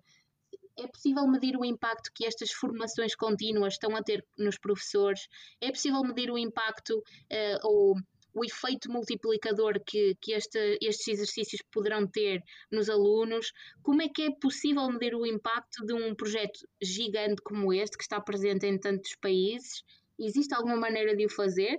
[0.83, 5.27] é possível medir o impacto que estas formações contínuas estão a ter nos professores?
[5.61, 7.95] É possível medir o impacto uh, ou
[8.33, 13.51] o efeito multiplicador que, que este, estes exercícios poderão ter nos alunos?
[13.81, 18.03] Como é que é possível medir o impacto de um projeto gigante como este, que
[18.03, 19.83] está presente em tantos países?
[20.17, 21.77] Existe alguma maneira de o fazer?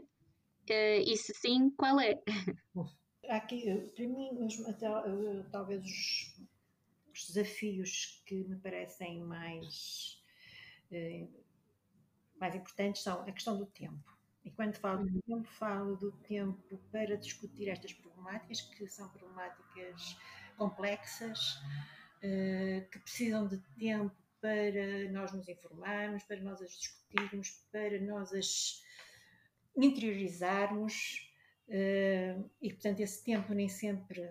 [0.68, 2.18] Uh, e se sim, qual é?
[3.28, 3.62] Aqui,
[3.94, 4.28] para mim,
[5.52, 6.34] talvez os,
[7.20, 10.22] os desafios que me parecem mais,
[10.90, 11.26] eh,
[12.38, 14.18] mais importantes são a questão do tempo.
[14.44, 15.20] E quando falo do uhum.
[15.20, 20.16] tempo, falo do tempo para discutir estas problemáticas, que são problemáticas
[20.56, 21.58] complexas,
[22.22, 28.32] eh, que precisam de tempo para nós nos informarmos, para nós as discutirmos, para nós
[28.32, 28.82] as
[29.76, 31.28] interiorizarmos.
[31.68, 34.26] Eh, e, portanto, esse tempo nem sempre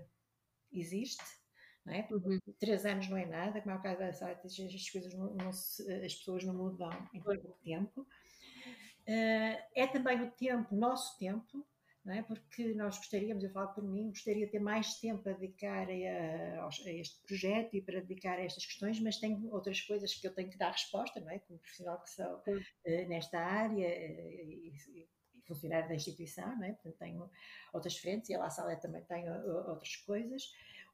[0.71, 1.38] existe.
[1.85, 2.07] Não é?
[2.11, 2.39] Uhum.
[2.59, 5.51] Três anos não é nada, como é o caso da SAT, as, coisas não, não
[5.51, 8.01] se, as pessoas não mudam em pouco tempo.
[8.01, 11.65] Uh, é também o tempo, nosso tempo,
[12.05, 12.21] não é?
[12.23, 16.65] porque nós gostaríamos, eu falo por mim, gostaria de ter mais tempo a dedicar a,
[16.65, 20.33] a, este projeto e para dedicar a estas questões, mas tenho outras coisas que eu
[20.33, 21.39] tenho que dar resposta, não é?
[21.39, 25.09] como profissional que sou uh, nesta área uh, e, e,
[25.47, 26.73] funcionário da instituição, não é?
[26.73, 27.31] portanto tenho
[27.73, 29.27] outras frentes e a La também tem
[29.67, 30.43] outras coisas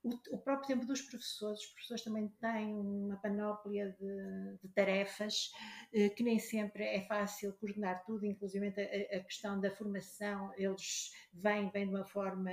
[0.06, 5.52] o, o, próprio tempo dos professores, os professores também têm uma panóplia de, de tarefas
[5.92, 11.12] eh, que nem sempre é fácil coordenar tudo, inclusive a, a questão da formação, eles
[11.34, 12.52] vêm, vêm de uma forma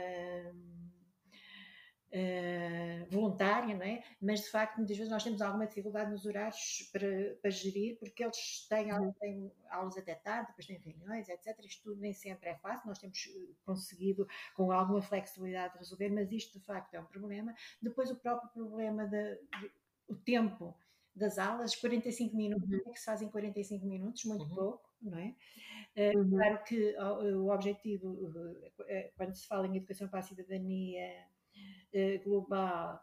[2.13, 4.03] uh, voluntária, não é?
[4.21, 8.23] Mas de facto, muitas vezes nós temos alguma dificuldade nos horários para, para gerir, porque
[8.23, 9.13] eles têm, uhum.
[9.13, 11.59] têm aulas até tarde, depois têm reuniões, etc.
[11.65, 16.31] Isto tudo nem sempre é fácil, nós temos eh, conseguido com alguma flexibilidade resolver, mas
[16.31, 17.55] isto de facto é um problema.
[17.81, 19.07] Depois, o próprio problema
[20.09, 20.77] do tempo
[21.15, 22.81] das aulas, 45 minutos, uhum.
[22.87, 24.25] é que se fazem 45 minutos?
[24.25, 24.55] Muito uhum.
[24.55, 25.35] pouco, não é?
[25.95, 26.31] Uhum.
[26.31, 28.33] Claro que o, o objetivo,
[29.15, 31.27] quando se fala em educação para a cidadania eh,
[32.25, 33.01] global,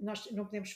[0.00, 0.74] nós não podemos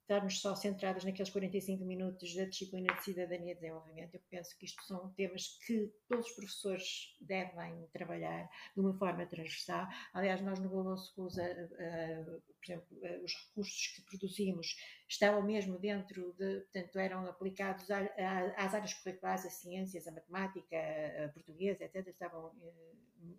[0.00, 4.14] estarmos só centradas naqueles 45 minutos da disciplina de cidadania e desenvolvimento.
[4.14, 9.26] Eu penso que isto são temas que todos os professores devem trabalhar de uma forma
[9.26, 9.86] transversal.
[10.14, 12.86] Aliás, nós no Global Schools, uh, uh, por exemplo,
[13.22, 14.76] os recursos que produzimos
[15.08, 20.76] estavam mesmo dentro de, portanto, eram aplicados às áreas curriculares, as ciências, a matemática,
[21.24, 22.08] a portuguesa, etc.
[22.08, 22.52] Estavam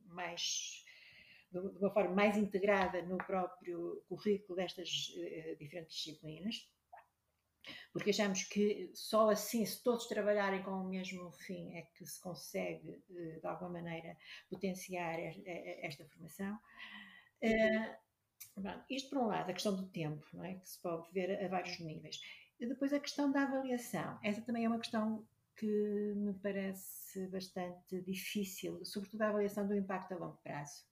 [0.05, 0.83] mais
[1.61, 6.67] de uma forma mais integrada no próprio currículo destas uh, diferentes disciplinas,
[7.91, 12.19] porque achamos que só assim, se todos trabalharem com o mesmo fim, é que se
[12.21, 14.17] consegue, uh, de alguma maneira,
[14.49, 16.59] potenciar esta formação.
[17.41, 18.03] Uh,
[18.89, 20.55] isto, por um lado, a questão do tempo, não é?
[20.55, 22.19] que se pode ver a, a vários níveis.
[22.59, 24.19] E depois a questão da avaliação.
[24.23, 30.13] Essa também é uma questão que me parece bastante difícil, sobretudo a avaliação do impacto
[30.13, 30.83] a longo prazo.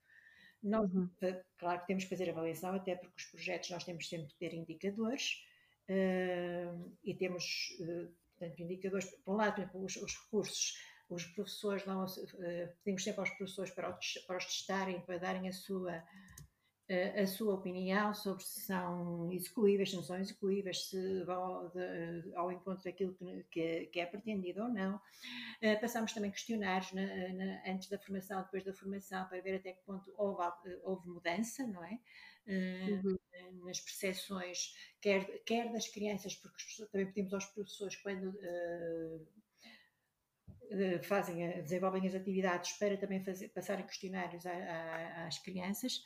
[0.64, 1.10] Nós, uhum.
[1.58, 4.54] claro que temos que fazer avaliação, até porque os projetos nós temos sempre que ter
[4.54, 5.44] indicadores
[5.90, 7.44] uh, e temos,
[7.80, 10.78] uh, portanto, indicadores, por um lado, por exemplo, os, os recursos,
[11.10, 12.08] os professores, não, uh,
[12.84, 13.92] pedimos sempre aos professores para,
[14.28, 16.04] para os testarem, para darem a sua
[17.22, 21.72] a sua opinião sobre se são execuíveis, se não são execuíveis, se vão
[22.36, 23.16] ao encontro daquilo
[23.50, 24.96] que, é pretendido ou não.
[24.96, 29.74] Uh, passamos também questionários na, na, antes da formação, depois da formação, para ver até
[29.74, 30.44] que ponto houve,
[30.84, 32.00] houve mudança, não é?
[32.48, 33.66] Uh, uhum.
[33.66, 38.38] Nas percepções, quer, quer das crianças, porque também pedimos aos professores quando.
[41.04, 46.02] Fazem, desenvolvem as atividades para também fazer, passarem questionários às crianças,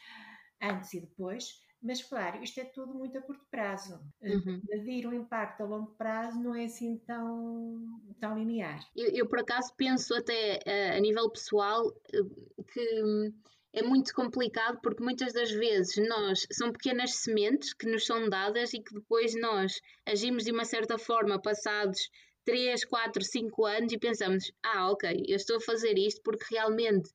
[0.62, 4.00] antes e depois, mas claro, isto é tudo muito a curto prazo.
[4.22, 4.62] Eh, uhum.
[4.68, 8.80] Medir o impacto a longo prazo não é assim tão, tão linear.
[8.96, 13.34] Eu, eu por acaso penso até uh, a nível pessoal uh, que
[13.72, 18.74] é muito complicado porque muitas das vezes nós são pequenas sementes que nos são dadas
[18.74, 22.10] e que depois nós agimos de uma certa forma passados
[22.46, 27.12] 3, 4, 5 anos e pensamos, ah, ok, eu estou a fazer isto porque realmente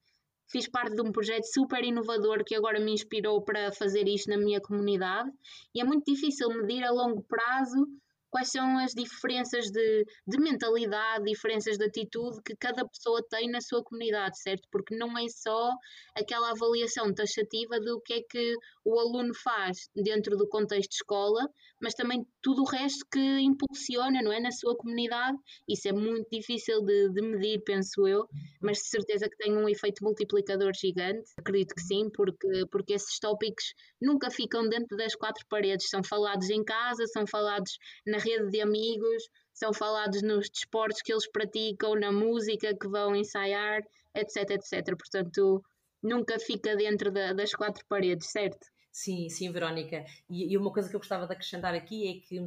[0.51, 4.37] fiz parte de um projeto super inovador que agora me inspirou para fazer isto na
[4.37, 5.31] minha comunidade.
[5.75, 7.87] E é muito difícil medir a longo prazo
[8.31, 13.61] quais são as diferenças de, de mentalidade, diferenças de atitude que cada pessoa tem na
[13.61, 14.67] sua comunidade, certo?
[14.71, 15.71] Porque não é só
[16.17, 21.49] aquela avaliação taxativa do que é que o aluno faz dentro do contexto de escola,
[21.81, 24.39] mas também tudo o resto que impulsiona, não é?
[24.39, 25.37] Na sua comunidade.
[25.69, 28.29] Isso é muito difícil de, de medir, penso eu,
[28.61, 31.31] mas de certeza que tem um efeito multiplicador gigante.
[31.39, 36.49] Acredito que sim, porque, porque esses tópicos nunca ficam dentro das quatro paredes, são falados
[36.51, 41.95] em casa, são falados na rede de amigos, são falados nos desportos que eles praticam,
[41.95, 43.83] na música que vão ensaiar,
[44.15, 44.97] etc, etc.
[44.97, 45.63] Portanto,
[46.03, 48.67] nunca fica dentro da, das quatro paredes, certo?
[48.93, 50.05] Sim, sim, Verónica.
[50.29, 52.39] E, e, uma coisa que eu gostava de acrescentar aqui é que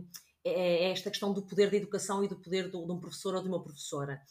[0.44, 3.36] é, é esta questão do poder da educação e do poder do, de um professor
[3.36, 4.22] ou de uma professora.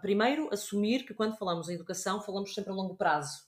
[0.00, 3.47] Primeiro, assumir que quando falamos em educação, falamos sempre a longo prazo.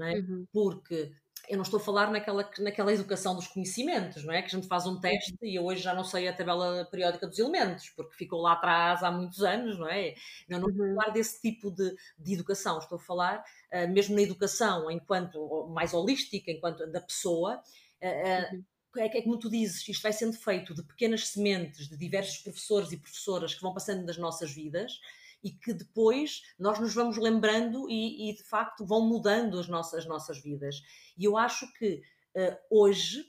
[0.00, 0.14] Não é?
[0.14, 0.46] Uhum.
[0.50, 1.12] Porque
[1.46, 4.40] eu não estou a falar naquela, naquela educação dos conhecimentos, não é?
[4.40, 7.26] Que a gente faz um teste e eu hoje já não sei a tabela periódica
[7.26, 10.14] dos elementos, porque ficou lá atrás há muitos anos, não é?
[10.48, 10.94] Eu não estou a uhum.
[10.94, 15.92] falar desse tipo de, de educação, estou a falar uh, mesmo na educação enquanto mais
[15.92, 17.60] holística, enquanto da pessoa.
[18.00, 18.64] Uh, uh,
[18.98, 22.90] é é como tu dizes, isto vai sendo feito de pequenas sementes de diversos professores
[22.90, 24.98] e professoras que vão passando nas nossas vidas
[25.42, 30.00] e que depois nós nos vamos lembrando e, e de facto vão mudando as nossas,
[30.00, 30.76] as nossas vidas.
[31.16, 32.02] E eu acho que
[32.36, 33.20] uh, hoje,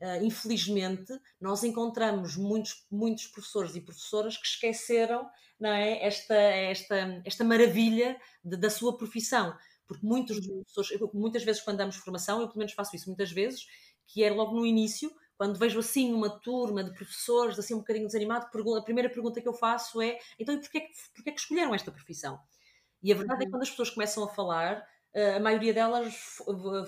[0.00, 5.28] uh, infelizmente, nós encontramos muitos, muitos professores e professoras que esqueceram
[5.58, 9.56] não é, esta, esta, esta maravilha de, da sua profissão.
[9.86, 10.62] Porque muitos uhum.
[10.62, 13.66] professores, muitas vezes quando damos formação, eu pelo menos faço isso muitas vezes,
[14.06, 18.06] que é logo no início, quando vejo assim uma turma de professores assim um bocadinho
[18.06, 18.46] desanimado,
[18.76, 22.38] a primeira pergunta que eu faço é então e porquê, porquê que escolheram esta profissão?
[23.00, 23.42] E a verdade uhum.
[23.42, 23.52] é que uhum.
[23.52, 26.14] quando as pessoas começam a falar, a maioria delas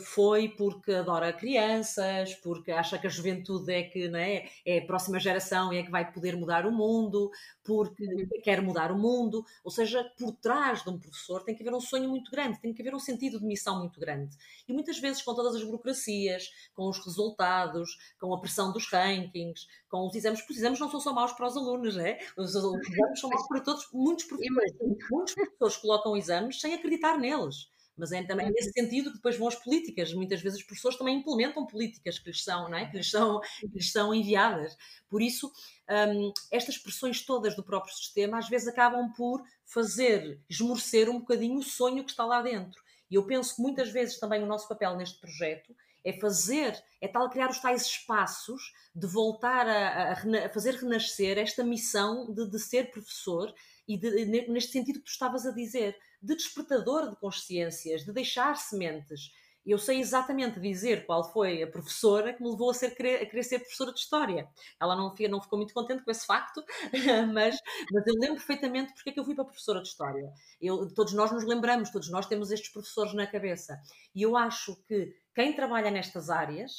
[0.04, 5.18] foi porque adora crianças, porque acha que a juventude é que é, é a próxima
[5.18, 7.30] geração e é que vai poder mudar o mundo,
[7.64, 8.28] porque uhum.
[8.42, 9.44] quer mudar o mundo.
[9.64, 12.74] Ou seja, por trás de um professor tem que haver um sonho muito grande, tem
[12.74, 14.36] que haver um sentido de missão muito grande.
[14.68, 19.66] E muitas vezes, com todas as burocracias, com os resultados, com a pressão dos rankings,
[19.88, 22.18] com os exames, porque os exames não são só maus para os alunos, é?
[22.36, 23.88] Os exames são maus para todos.
[23.92, 24.74] Muitos professores,
[25.10, 29.46] muitos professores colocam exames sem acreditar neles mas é também nesse sentido que depois vão
[29.46, 30.14] as políticas.
[30.14, 32.86] Muitas vezes os professores também implementam políticas que lhes são, não é?
[32.86, 34.74] que, lhes são, que lhes são enviadas.
[35.08, 35.52] Por isso,
[35.88, 41.58] um, estas pressões todas do próprio sistema às vezes acabam por fazer esmorecer um bocadinho
[41.58, 42.82] o sonho que está lá dentro.
[43.10, 47.06] E eu penso que muitas vezes também o nosso papel neste projeto é fazer, é
[47.06, 52.48] tal criar os tais espaços de voltar a, a, a fazer renascer esta missão de,
[52.48, 53.52] de ser professor
[53.90, 58.56] e de, neste sentido que tu estavas a dizer, de despertador de consciências, de deixar
[58.56, 59.32] sementes.
[59.66, 63.42] eu sei exatamente dizer qual foi a professora que me levou a, ser, a querer
[63.42, 64.48] ser professora de História.
[64.80, 66.62] Ela não, não ficou muito contente com esse facto,
[67.34, 67.56] mas,
[67.92, 70.32] mas eu lembro perfeitamente porque é que eu fui para professora de História.
[70.60, 73.76] Eu, todos nós nos lembramos, todos nós temos estes professores na cabeça.
[74.14, 76.70] E eu acho que quem trabalha nestas áreas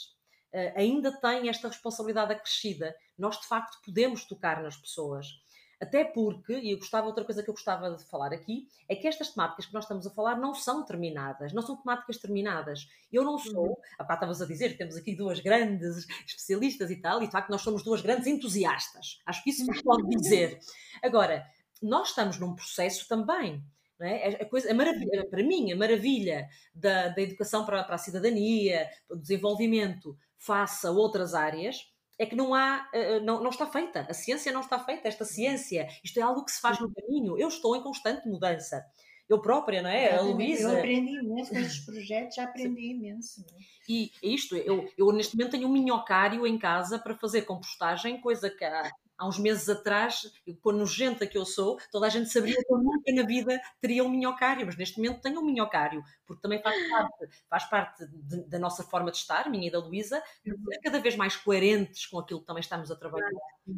[0.54, 2.96] uh, ainda tem esta responsabilidade acrescida.
[3.18, 5.28] Nós, de facto, podemos tocar nas pessoas.
[5.82, 9.08] Até porque, e eu gostava, outra coisa que eu gostava de falar aqui, é que
[9.08, 12.88] estas temáticas que nós estamos a falar não são terminadas, não são temáticas terminadas.
[13.12, 13.76] Eu não sou, uhum.
[13.98, 17.50] a pá, estavas a dizer, temos aqui duas grandes especialistas e tal, e de facto
[17.50, 19.20] nós somos duas grandes entusiastas.
[19.26, 20.60] Acho que isso se pode dizer.
[21.02, 21.44] Agora,
[21.82, 23.64] nós estamos num processo também.
[24.00, 24.44] É?
[24.44, 28.88] A, coisa, a maravilha, para mim, a maravilha da, da educação para, para a cidadania,
[29.10, 31.91] o desenvolvimento face a outras áreas,
[32.22, 34.06] é que não há, eh, eh, não, não está feita.
[34.08, 35.88] A ciência não está feita, esta ciência.
[36.04, 37.36] Isto é algo que se faz no caminho.
[37.36, 38.86] Eu estou em constante mudança.
[39.28, 40.16] Eu própria, não é?
[40.16, 40.70] A Luísa.
[40.70, 43.42] Eu aprendi imenso com estes projetos, já aprendi imenso.
[43.42, 43.64] É?
[43.90, 48.52] E isto, eu, eu neste momento tenho um minhocário em casa para fazer compostagem, coisa
[48.52, 48.92] que há,
[49.22, 52.74] há uns meses atrás, com a nojenta que eu sou, toda a gente sabia que
[52.74, 56.60] eu nunca na vida teria um minhocário, mas neste momento tenho um minhocário, porque também
[56.60, 60.80] faz parte, faz parte de, da nossa forma de estar, minha e da Luísa, ser
[60.82, 63.30] cada vez mais coerentes com aquilo que também estamos a trabalhar.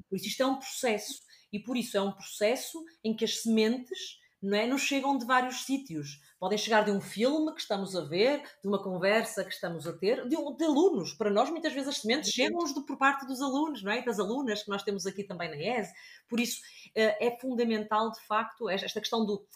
[0.10, 1.22] Por isso, isto é um processo,
[1.52, 5.26] e por isso é um processo em que as sementes não é, nos chegam de
[5.26, 9.54] vários sítios podem chegar de um filme que estamos a ver, de uma conversa que
[9.54, 11.14] estamos a ter, de, de alunos.
[11.14, 14.04] Para nós, muitas vezes, as sementes chegam-nos por parte dos alunos, não é?
[14.04, 15.88] Das alunas que nós temos aqui também na ES.
[16.28, 16.60] Por isso,
[16.94, 19.48] eh, é fundamental, de facto, esta questão do,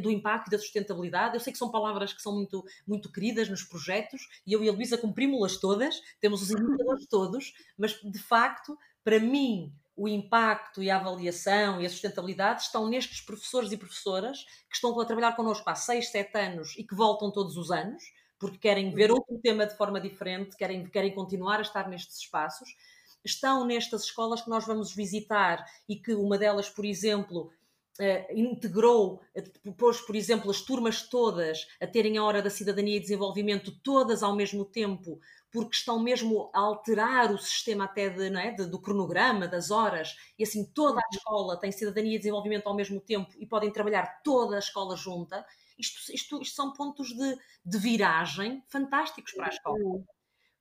[0.00, 1.34] do impacto e da sustentabilidade.
[1.34, 4.68] Eu sei que são palavras que são muito, muito queridas nos projetos e eu e
[4.68, 10.82] a Luísa cumprimos-las todas, temos os indicadores todos, mas de facto, para mim, o impacto
[10.82, 15.36] e a avaliação e a sustentabilidade estão nestes professores e professoras que estão a trabalhar
[15.36, 18.02] connosco há 6, 7 anos e que voltam todos os anos,
[18.38, 22.74] porque querem ver outro tema de forma diferente, querem, querem continuar a estar nestes espaços.
[23.22, 27.52] Estão nestas escolas que nós vamos visitar e que uma delas, por exemplo,
[27.98, 32.96] Uh, integrou, uh, pôs, por exemplo, as turmas todas a terem a hora da cidadania
[32.96, 35.20] e desenvolvimento todas ao mesmo tempo,
[35.50, 40.16] porque estão mesmo a alterar o sistema até de, é, de, do cronograma, das horas,
[40.38, 41.16] e assim toda a uhum.
[41.16, 45.44] escola tem cidadania e desenvolvimento ao mesmo tempo e podem trabalhar toda a escola junta.
[45.78, 49.78] Isto, isto, isto são pontos de, de, viragem fantásticos para a escola.
[49.78, 50.04] Uhum.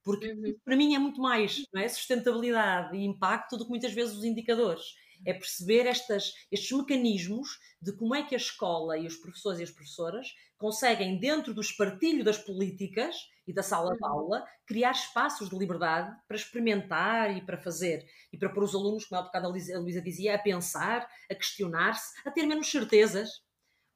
[0.03, 0.55] Porque uhum.
[0.65, 4.95] para mim é muito mais é, sustentabilidade e impacto do que muitas vezes os indicadores
[5.25, 9.63] é perceber estas, estes mecanismos de como é que a escola e os professores e
[9.63, 13.15] as professoras conseguem, dentro do espartilho das políticas
[13.47, 14.09] e da sala de uhum.
[14.09, 18.05] aula, criar espaços de liberdade para experimentar e para fazer.
[18.31, 22.13] E para pôr os alunos, como há bocado a Luísa dizia, a pensar, a questionar-se,
[22.25, 23.41] a ter menos certezas.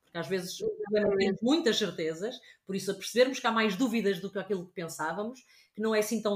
[0.05, 0.57] Porque às vezes
[1.17, 4.73] temos muitas certezas, por isso a percebermos que há mais dúvidas do que aquilo que
[4.73, 5.39] pensávamos
[5.75, 6.35] que não é assim tão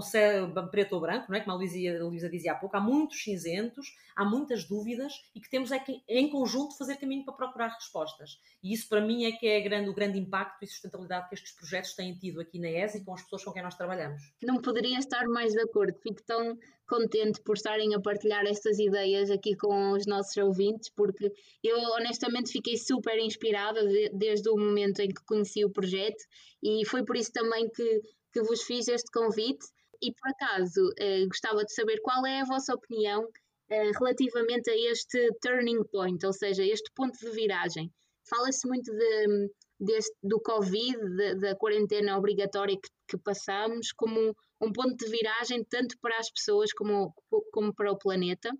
[0.71, 1.41] preto ou branco, não é?
[1.41, 5.39] como a Luísa, a Luísa dizia há pouco, há muitos cinzentos, há muitas dúvidas e
[5.39, 8.39] que temos é que, em conjunto, fazer caminho para procurar respostas.
[8.63, 11.51] E isso, para mim, é que é grande, o grande impacto e sustentabilidade que estes
[11.51, 14.21] projetos têm tido aqui na ES e com as pessoas com quem nós trabalhamos.
[14.41, 15.97] Não poderia estar mais de acordo.
[16.01, 16.57] Fico tão
[16.87, 21.31] contente por estarem a partilhar estas ideias aqui com os nossos ouvintes, porque
[21.61, 26.23] eu honestamente fiquei super inspirada de, desde o momento em que conheci o projeto
[26.63, 28.01] e foi por isso também que
[28.37, 29.65] que vos fiz este convite
[29.99, 33.27] e, por acaso, eh, gostava de saber qual é a vossa opinião
[33.67, 37.91] eh, relativamente a este turning point, ou seja, este ponto de viragem.
[38.29, 44.33] Fala-se muito de, deste, do Covid, de, da quarentena obrigatória que, que passamos, como um,
[44.61, 47.11] um ponto de viragem tanto para as pessoas como,
[47.51, 48.51] como para o planeta,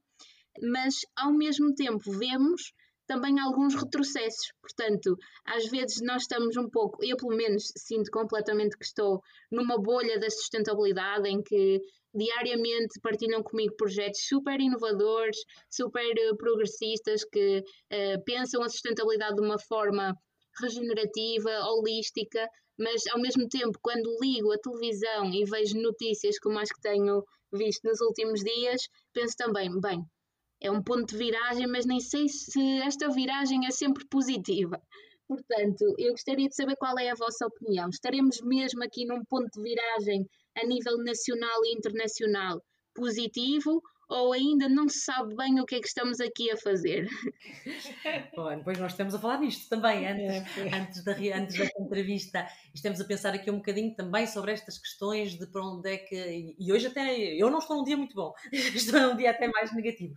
[0.59, 2.73] mas ao mesmo tempo vemos
[3.07, 4.51] também alguns retrocessos.
[4.61, 9.77] Portanto, às vezes nós estamos um pouco, eu pelo menos sinto completamente que estou numa
[9.77, 11.81] bolha da sustentabilidade em que
[12.13, 15.37] diariamente partilham comigo projetos super inovadores,
[15.69, 20.15] super eh, progressistas que uh, pensam a sustentabilidade de uma forma
[20.59, 22.47] regenerativa, holística,
[22.77, 27.23] mas ao mesmo tempo, quando ligo a televisão e vejo notícias como as que tenho
[27.53, 28.81] visto nos últimos dias,
[29.13, 30.03] penso também, bem,
[30.61, 34.81] é um ponto de viragem, mas nem sei se esta viragem é sempre positiva.
[35.27, 37.89] Portanto, eu gostaria de saber qual é a vossa opinião.
[37.89, 42.61] Estaremos mesmo aqui num ponto de viragem a nível nacional e internacional
[42.95, 47.07] positivo ou ainda não se sabe bem o que é que estamos aqui a fazer?
[48.35, 52.47] Bom, depois nós estamos a falar nisto também, antes, é, antes, da, antes entrevista.
[52.73, 56.55] Estamos a pensar aqui um bocadinho também sobre estas questões de para onde é que.
[56.57, 57.17] E hoje até.
[57.35, 60.15] Eu não estou num dia muito bom, estou num dia até mais negativo.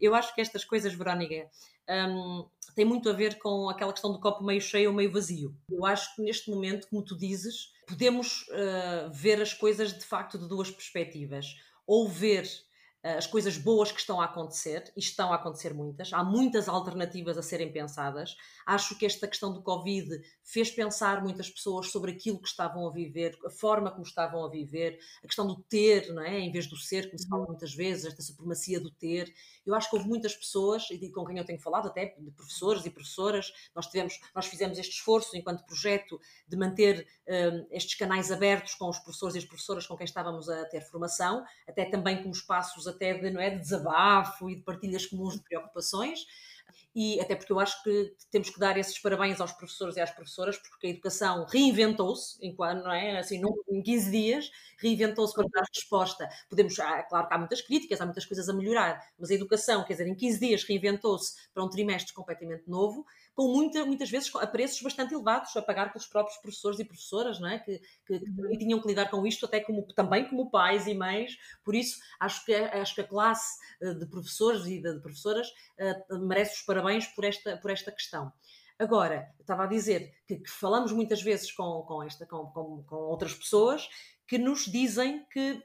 [0.00, 1.48] Eu acho que estas coisas, Verónica,
[1.88, 5.56] um, têm muito a ver com aquela questão do copo meio cheio ou meio vazio.
[5.70, 10.38] Eu acho que neste momento, como tu dizes, podemos uh, ver as coisas de facto
[10.38, 11.46] de duas perspectivas.
[11.86, 12.48] Ou ver
[13.14, 17.38] as coisas boas que estão a acontecer, e estão a acontecer muitas, há muitas alternativas
[17.38, 18.36] a serem pensadas.
[18.66, 22.92] Acho que esta questão do Covid fez pensar muitas pessoas sobre aquilo que estavam a
[22.92, 26.40] viver, a forma como estavam a viver, a questão do ter, não é?
[26.40, 27.48] em vez do ser, como se fala uhum.
[27.48, 29.32] muitas vezes, esta supremacia do ter.
[29.64, 32.84] Eu acho que houve muitas pessoas, e com quem eu tenho falado, até de professores
[32.86, 38.30] e professoras, nós, tivemos, nós fizemos este esforço enquanto projeto de manter um, estes canais
[38.30, 42.22] abertos com os professores e as professoras com quem estávamos a ter formação, até também
[42.22, 46.26] como espaços até de, não é, de desabafo e de partilhas comuns de preocupações
[46.94, 50.10] e até porque eu acho que temos que dar esses parabéns aos professores e às
[50.10, 53.18] professoras, porque a educação reinventou-se, enquanto, não é?
[53.18, 53.38] Assim,
[53.68, 56.26] em 15 dias, reinventou-se para dar resposta.
[56.48, 59.92] Podemos, claro que há muitas críticas, há muitas coisas a melhorar, mas a educação, quer
[59.92, 63.04] dizer, em 15 dias reinventou-se para um trimestre completamente novo,
[63.36, 67.38] com muita, muitas vezes a preços bastante elevados, a pagar pelos próprios professores e professoras,
[67.38, 67.58] não é?
[67.58, 68.58] que, que, que uhum.
[68.58, 71.36] tinham que lidar com isto até como, também como pais e mães.
[71.62, 76.18] Por isso, acho que, acho que a classe eh, de professores e de professoras uh,
[76.26, 78.32] merece os parabéns por esta, por esta questão.
[78.78, 82.96] Agora, estava a dizer que, que, falamos muitas vezes com, com, esta, com, com, com
[82.96, 83.86] outras pessoas
[84.26, 85.62] que nos dizem que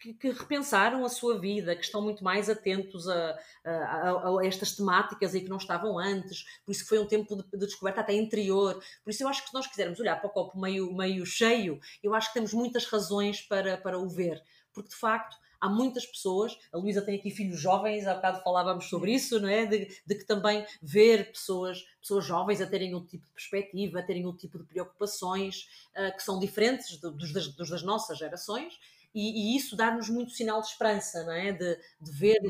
[0.00, 4.76] que, que, repensaram a sua vida, que estão muito mais atentos a, a, a, estas
[4.76, 6.44] temáticas e que não estavam antes.
[6.64, 8.82] Por isso foi um tempo de, de, descoberta até interior.
[9.02, 11.80] Por isso eu acho que se nós quisermos olhar para o copo meio, meio cheio,
[12.02, 14.42] eu acho que temos muitas razões para, para o ver.
[14.72, 18.86] Porque de facto há muitas pessoas, a Luísa tem aqui filhos jovens, há bocado falávamos
[18.86, 19.64] sobre isso, não é?
[19.64, 24.02] De, de, que também ver pessoas, pessoas jovens a terem outro tipo de perspectiva, a
[24.02, 25.66] terem outro tipo de preocupações
[25.96, 28.78] uh, que são diferentes dos, das, dos das nossas gerações
[29.14, 31.52] e, e isso dá-nos muito sinal de esperança, não é?
[31.52, 32.40] De, de ver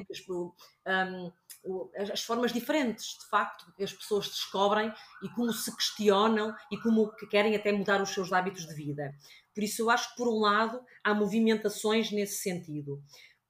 [0.87, 1.33] um,
[2.13, 4.93] as formas diferentes, de facto, que as pessoas descobrem
[5.23, 9.15] e como se questionam e como que querem até mudar os seus hábitos de vida.
[9.55, 13.03] Por isso, eu acho que, por um lado, há movimentações nesse sentido,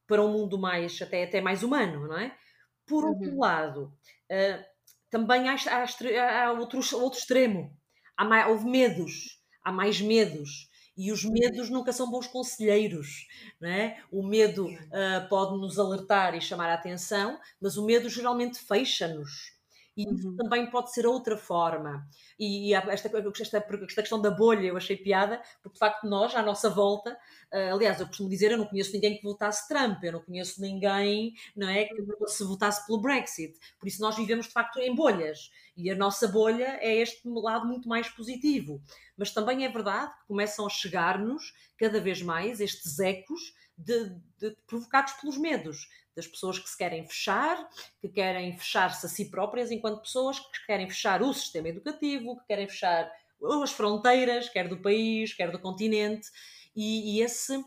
[0.07, 2.37] para um mundo mais, até, até mais humano, não é?
[2.87, 3.41] Por outro uhum.
[3.41, 3.93] lado,
[4.31, 4.65] uh,
[5.11, 7.75] também há, há, há outro, outro extremo.
[8.17, 10.69] Há mais, houve medos, há mais medos.
[10.97, 13.27] E os medos nunca são bons conselheiros,
[13.61, 14.01] não é?
[14.13, 19.55] O medo uh, pode nos alertar e chamar a atenção, mas o medo geralmente fecha-nos.
[19.97, 20.37] E uhum.
[20.37, 22.05] também pode ser outra forma.
[22.39, 26.43] E, esta, esta, esta, questão da bolha eu achei piada, porque de facto nós, à
[26.43, 27.13] nossa volta,
[27.53, 30.61] uh, aliás, eu costumo dizer, eu não conheço ninguém que votasse Trump, eu não conheço
[30.61, 31.95] ninguém não é, que
[32.27, 33.57] se votasse pelo Brexit.
[33.79, 35.51] Por isso nós vivemos de facto em bolhas.
[35.77, 38.81] E a nossa bolha é este lado muito mais positivo.
[39.17, 44.57] Mas também é verdade que começam a chegar-nos cada vez mais estes ecos de, de,
[44.67, 47.69] provocados pelos medos das pessoas que se querem fechar,
[48.01, 52.47] que querem fechar-se a si próprias enquanto pessoas, que querem fechar o sistema educativo, que
[52.47, 53.11] querem fechar
[53.63, 56.29] as fronteiras, quer do país, quer do continente,
[56.75, 57.63] e, e esse,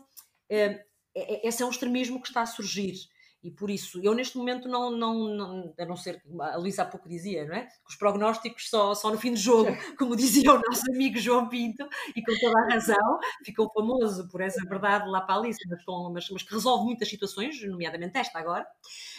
[0.48, 0.84] eh,
[1.14, 2.94] esse é um extremismo que está a surgir.
[3.42, 6.82] E por isso, eu neste momento não, não, não a não ser que a Luísa
[6.82, 7.66] há pouco dizia, não é?
[7.66, 11.48] Que os prognósticos só, só no fim do jogo, como dizia o nosso amigo João
[11.48, 15.58] Pinto, e com toda a razão, ficou famoso por essa verdade lá para a Alice,
[15.68, 18.66] mas, com, mas, mas que resolve muitas situações, nomeadamente esta agora.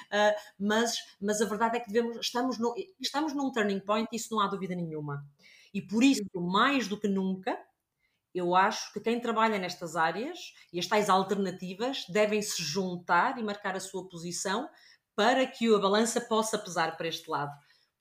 [0.08, 4.36] Uh, mas, mas a verdade é que devemos, estamos, no, estamos num turning point, isso
[4.36, 5.26] não há dúvida nenhuma.
[5.74, 7.58] E por isso, mais do que nunca,
[8.34, 10.38] eu acho que quem trabalha nestas áreas
[10.72, 14.70] e as tais alternativas devem se juntar e marcar a sua posição
[15.16, 17.52] para que a balança possa pesar para este lado.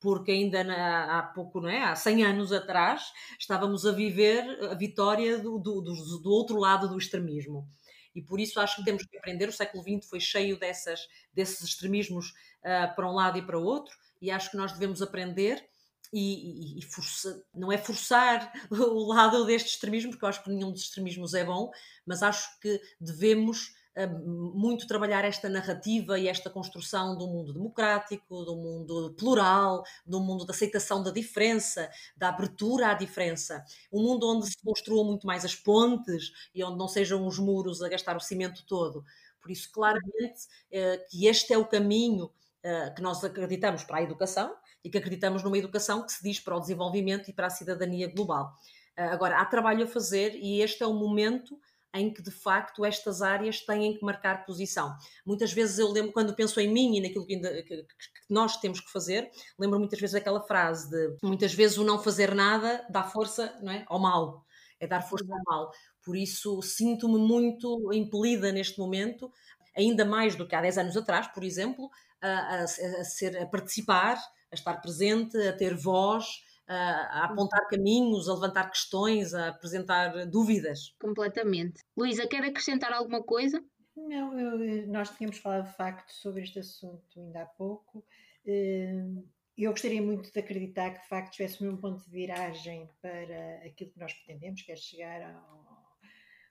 [0.00, 1.82] Porque ainda na, há pouco, não é?
[1.82, 3.02] há 100 anos atrás,
[3.38, 7.66] estávamos a viver a vitória do, do, do, do outro lado do extremismo.
[8.14, 9.48] E por isso acho que temos que aprender.
[9.48, 11.00] O século XX foi cheio dessas,
[11.32, 12.28] desses extremismos
[12.62, 15.64] uh, para um lado e para o outro, e acho que nós devemos aprender
[16.12, 20.72] e, e, força, não é forçar o lado deste extremismo, porque eu acho que nenhum
[20.72, 21.70] dos extremismos é bom,
[22.06, 28.44] mas acho que devemos uh, muito trabalhar esta narrativa e esta construção do mundo democrático,
[28.44, 33.62] do mundo plural, do mundo da aceitação da diferença, da abertura à diferença.
[33.92, 37.82] Um mundo onde se construam muito mais as pontes e onde não sejam os muros
[37.82, 39.04] a gastar o cimento todo.
[39.40, 44.02] Por isso, claramente, uh, que este é o caminho uh, que nós acreditamos para a
[44.02, 44.54] educação
[44.84, 48.12] e que acreditamos numa educação que se diz para o desenvolvimento e para a cidadania
[48.12, 48.52] global.
[48.96, 51.58] Ah, agora, há trabalho a fazer e este é o momento
[51.94, 54.94] em que de facto estas áreas têm que marcar posição.
[55.24, 57.86] Muitas vezes eu lembro, quando penso em mim e naquilo que, ainda, que, que,
[58.28, 62.34] nós temos que fazer, lembro muitas vezes aquela frase de muitas vezes o não fazer
[62.34, 64.44] nada dá força não é, ao mal,
[64.78, 65.70] é dar força ao mal.
[66.02, 69.32] Por isso sinto-me muito impelida neste momento,
[69.76, 71.88] ainda mais do que há 10 anos atrás, por exemplo,
[72.20, 74.18] a, a, a ser, a participar
[74.50, 76.26] a estar presente, a ter voz
[76.68, 80.94] a, a apontar caminhos, a levantar questões, a apresentar dúvidas.
[81.00, 81.80] Completamente.
[81.96, 83.64] Luísa, quer acrescentar alguma coisa?
[83.96, 88.04] Não, eu, nós tínhamos falado de facto sobre este assunto ainda há pouco.
[88.46, 89.26] Hum,
[89.56, 93.90] eu gostaria muito de acreditar que de facto tivéssemos um ponto de viragem para aquilo
[93.90, 95.42] que nós pretendemos, que é chegar a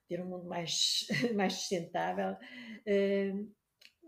[0.10, 2.36] ter um mundo mais, mais sustentável.
[2.86, 3.52] Hum,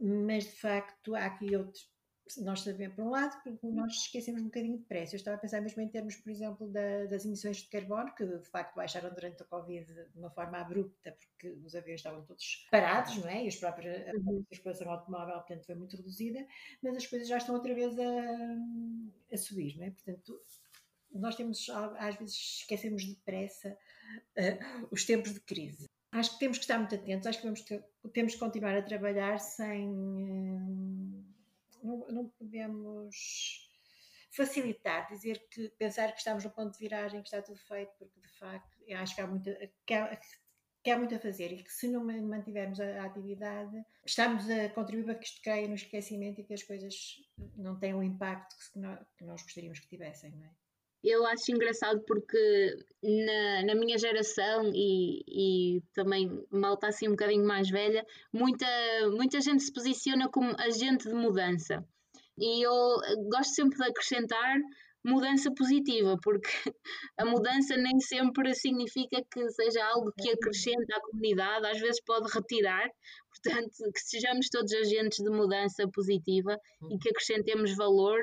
[0.02, 1.90] mas de facto há aqui outros,
[2.38, 5.16] nós sabemos, por um lado, porque nós esquecemos um bocadinho de preço.
[5.16, 8.26] Eu estava a pensar mesmo em termos, por exemplo, da, das emissões de carbono, que
[8.26, 12.68] de facto baixaram durante a Covid de uma forma abrupta, porque os aviões estavam todos
[12.72, 13.46] parados, não é?
[13.46, 14.46] E os próprios, a uhum.
[14.52, 16.46] circulação automóvel, portanto, foi muito reduzida,
[16.82, 19.92] mas as coisas já estão outra vez a, a subir, não é?
[19.92, 20.42] Portanto,
[21.12, 23.78] nós temos, às vezes, esquecemos depressa
[24.38, 25.86] uh, os tempos de crise.
[26.12, 28.82] Acho que temos que estar muito atentos, acho que temos que, temos que continuar a
[28.82, 29.90] trabalhar sem.
[29.90, 31.39] Uh,
[31.84, 33.70] não, não podemos
[34.32, 38.20] facilitar, dizer que pensar que estamos no ponto de viragem, que está tudo feito, porque
[38.20, 39.50] de facto acho que há muito,
[39.86, 40.20] que há,
[40.84, 44.70] que há muito a fazer e que se não mantivermos a, a, atividade, estamos a
[44.70, 46.96] contribuir para que isto caia no esquecimento e que as coisas
[47.56, 50.59] não tenham o impacto que nós, que nós gostaríamos que tivessem, não é?
[51.04, 57.46] Eu acho engraçado porque na, na minha geração e, e também malta assim um bocadinho
[57.46, 58.68] mais velha, muita,
[59.12, 61.86] muita gente se posiciona como agente de mudança.
[62.38, 62.74] E eu
[63.30, 64.58] gosto sempre de acrescentar
[65.04, 66.50] mudança positiva, porque
[67.18, 72.30] a mudança nem sempre significa que seja algo que acrescenta à comunidade, às vezes pode
[72.34, 72.90] retirar,
[73.30, 76.58] portanto, que sejamos todos agentes de mudança positiva
[76.92, 78.22] e que acrescentemos valor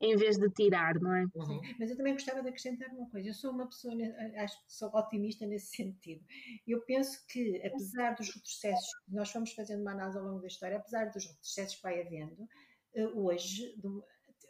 [0.00, 1.24] em vez de tirar, não é?
[1.34, 1.60] Uhum.
[1.78, 3.28] Mas eu também gostava de acrescentar uma coisa.
[3.28, 3.94] Eu sou uma pessoa,
[4.38, 6.24] acho que sou otimista nesse sentido.
[6.66, 10.76] Eu penso que, apesar dos retrocessos, nós fomos fazendo uma análise ao longo da história,
[10.76, 12.46] apesar dos retrocessos que vai havendo,
[12.94, 13.74] eh, hoje,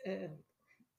[0.05, 0.31] eh,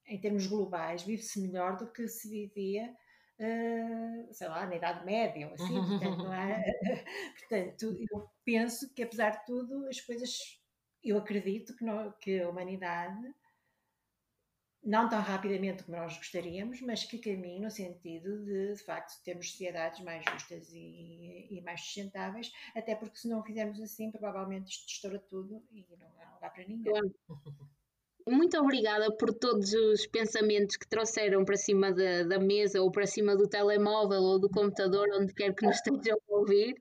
[0.08, 2.96] em termos globais, vive-se melhor do que se vivia
[3.40, 6.64] Uh, sei lá, na Idade Média ou assim, portanto, não é?
[7.38, 10.60] portanto, eu penso que apesar de tudo as coisas,
[11.04, 13.32] eu acredito que, não, que a humanidade
[14.88, 19.52] não tão rapidamente como nós gostaríamos, mas que caminho no sentido de, de facto, termos
[19.52, 24.88] sociedades mais justas e, e, mais sustentáveis, até porque se não fizermos assim, provavelmente isto
[24.88, 26.94] estoura tudo e não, não dá para ninguém.
[28.30, 33.06] Muito obrigada por todos os pensamentos que trouxeram para cima da, da mesa ou para
[33.06, 36.76] cima do telemóvel ou do computador, onde quer que nos estejam a ouvir.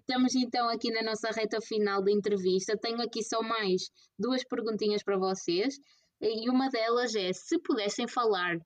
[0.00, 2.78] Estamos então aqui na nossa reta final da entrevista.
[2.78, 5.78] Tenho aqui só mais duas perguntinhas para vocês
[6.22, 8.56] e uma delas é se pudessem falar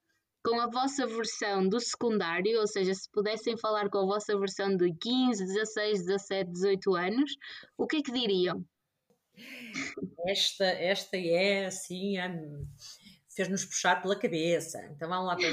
[0.44, 4.76] com a vossa versão do secundário, ou seja, se pudessem falar com a vossa versão
[4.76, 7.36] de 15, 16, 17, 18 anos,
[7.76, 8.64] o que é que diriam?
[10.28, 12.14] Esta, esta é assim,
[13.34, 14.78] fez-nos puxar pela cabeça.
[14.92, 15.48] Então vamos lá para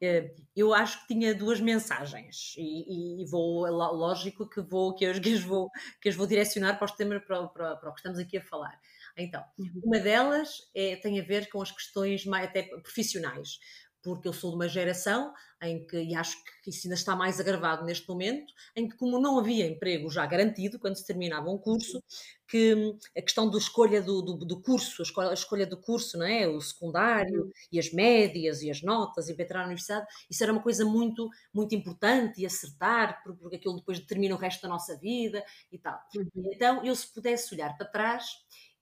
[0.00, 5.12] eh, eu acho que tinha duas mensagens e, e, vou lógico que vou que eu
[5.46, 5.70] vou
[6.00, 8.78] que vou direcionar para os temas para, para, para o que estamos aqui a falar
[9.18, 9.80] então, uhum.
[9.84, 13.58] uma delas é, tem a ver com as questões mais até profissionais,
[14.02, 17.40] porque eu sou de uma geração em que, e acho que isso ainda está mais
[17.40, 21.58] agravado neste momento, em que como não havia emprego já garantido quando se terminava um
[21.58, 22.02] curso,
[22.46, 25.76] que hum, a questão da escolha do, do, do, curso, a escolha, a escolha, do
[25.76, 26.46] curso, não é?
[26.46, 27.50] o secundário, uhum.
[27.72, 30.84] e as médias, e as notas, e para entrar na universidade, isso era uma coisa
[30.84, 35.78] muito, muito importante, e acertar, porque aquilo depois determina o resto da nossa vida, e
[35.78, 35.98] tal.
[36.14, 36.50] Uhum.
[36.52, 38.24] Então, eu se pudesse olhar para trás,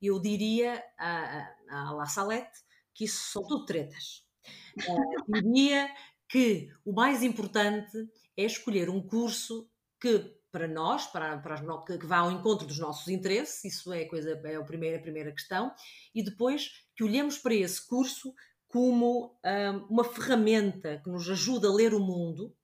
[0.06, 2.60] eu diria a, La Salette
[2.94, 4.24] que isso são tudo tretas.
[4.88, 5.90] Uh, diria
[6.28, 7.96] que o mais importante
[8.36, 9.68] é escolher um curso
[10.00, 14.02] que para nós, para, para as, que vá ao encontro dos nossos interesses, isso é
[14.02, 15.70] a, coisa, é a, primeira, a primeira questão,
[16.14, 18.34] e depois que olhemos para esse curso
[18.66, 22.56] como uh, uma ferramenta que nos ajuda a ler o mundo,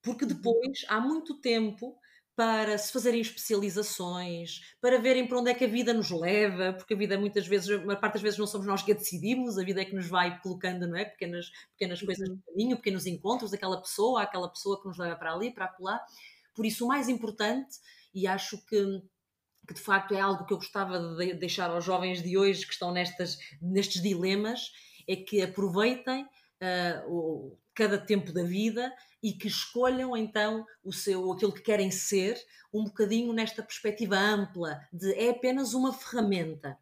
[0.00, 0.30] porque uhum.
[0.30, 1.98] depois, há muito tempo,
[2.36, 6.92] para se fazerem especializações, para verem para onde é que a vida nos leva, porque
[6.92, 9.58] a vida muitas vezes, a maior parte das vezes não somos nós que a decidimos,
[9.58, 11.06] a vida é que nos vai colocando, não é?
[11.06, 12.06] Pequenas, pequenas uhum.
[12.06, 15.74] coisas no caminho, pequenos encontros daquela pessoa, aquela pessoa que nos leva para ali, para
[15.80, 15.98] lá.
[16.54, 17.78] Por isso, o mais importante,
[18.14, 19.02] e acho que
[19.66, 22.72] que de facto é algo que eu gostava de deixar aos jovens de hoje que
[22.72, 24.70] estão nestas, nestes dilemas,
[25.08, 31.30] é que aproveitem uh, o, cada tempo da vida e que escolham então o seu
[31.30, 32.36] aquilo que querem ser
[32.72, 36.76] um bocadinho nesta perspectiva ampla de é apenas uma ferramenta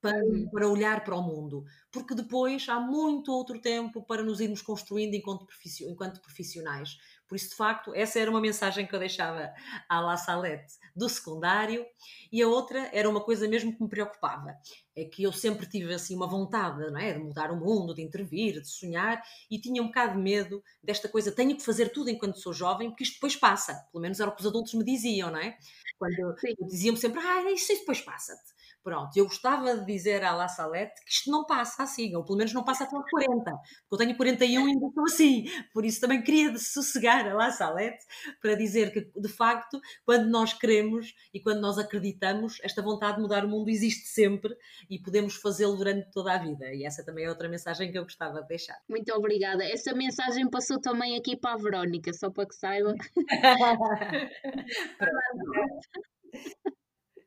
[0.00, 0.50] para, uhum.
[0.50, 5.14] para olhar para o mundo, porque depois há muito outro tempo para nos irmos construindo
[5.14, 5.46] enquanto,
[5.88, 6.98] enquanto profissionais.
[7.34, 9.52] Por isso, de facto, essa era uma mensagem que eu deixava
[9.88, 11.84] à La Salette do secundário
[12.30, 14.56] e a outra era uma coisa mesmo que me preocupava.
[14.94, 17.12] É que eu sempre tive assim uma vontade não é?
[17.12, 19.20] de mudar o mundo, de intervir, de sonhar
[19.50, 21.32] e tinha um bocado de medo desta coisa.
[21.32, 23.84] Tenho que fazer tudo enquanto sou jovem, porque isto depois passa.
[23.90, 25.58] Pelo menos era o que os adultos me diziam, não é?
[25.98, 26.36] Quando
[26.68, 28.53] diziam-me sempre, ah, isso, isso depois passa-te.
[28.84, 32.36] Pronto, eu gostava de dizer à La Salette que isto não passa assim, ou pelo
[32.36, 33.50] menos não passa até aos 40,
[33.88, 37.50] porque eu tenho 41 e ainda estou assim, por isso também queria sossegar a La
[37.50, 38.04] Salette
[38.42, 43.22] para dizer que, de facto, quando nós queremos e quando nós acreditamos, esta vontade de
[43.22, 44.54] mudar o mundo existe sempre
[44.90, 46.66] e podemos fazê-lo durante toda a vida.
[46.74, 48.76] E essa também é outra mensagem que eu gostava de deixar.
[48.86, 49.64] Muito obrigada.
[49.64, 52.94] Essa mensagem passou também aqui para a Verónica, só para que saiba.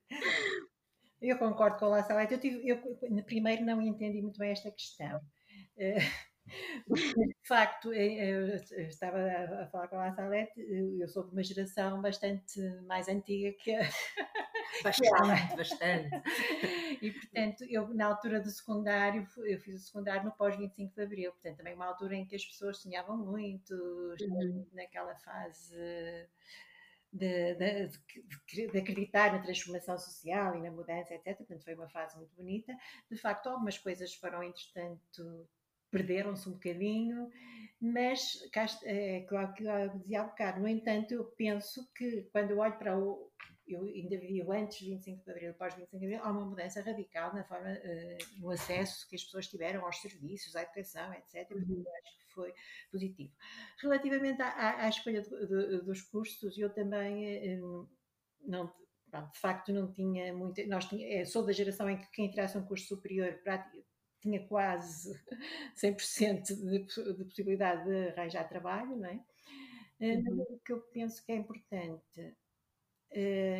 [1.21, 2.33] Eu concordo com a Laçalete.
[2.33, 5.19] Eu, tive, eu primeiro não entendi muito bem esta questão.
[5.77, 5.99] Eh,
[6.87, 8.55] de facto, eh, eu
[8.87, 9.17] estava
[9.63, 10.59] a falar com a Laçalete,
[10.99, 13.81] eu sou de uma geração bastante mais antiga que a.
[14.83, 16.09] Bastante, bastante.
[17.01, 21.31] E, portanto, eu, na altura do secundário, eu fiz o secundário no pós-25 de Abril,
[21.31, 24.65] portanto, também uma altura em que as pessoas sonhavam muito, uhum.
[24.73, 25.75] naquela fase
[27.11, 31.37] de, de, de, de, acreditar na transformação social e na mudança, etc.
[31.37, 32.73] Portanto, foi uma fase muito bonita.
[33.09, 35.47] De facto, algumas coisas foram, entretanto,
[35.89, 37.29] perderam-se um bocadinho,
[37.79, 38.39] mas,
[38.83, 42.77] é, claro que eu dizia há bocado, no entanto, eu penso que quando eu olho
[42.77, 43.31] para o,
[43.67, 46.81] eu ainda vi o antes 25 de Abril, pós 25 de Abril, há uma mudança
[46.81, 51.51] radical na forma, uh, no acesso que as pessoas tiveram aos serviços, à educação, etc.
[51.51, 51.83] Uhum.
[51.85, 52.53] Eu acho que foi
[52.91, 53.33] positivo.
[53.81, 57.89] Relativamente à, à escolha de, de, dos cursos, eu também uh,
[58.45, 62.57] não, de facto não tinha muito, nós tinha, sou da geração em que quem tirasse
[62.57, 63.39] um curso superior
[64.21, 65.19] tinha quase
[65.75, 69.19] 100% de, de possibilidade de arranjar trabalho, não é?
[69.99, 70.45] Uhum.
[70.49, 72.37] O que eu penso que é importante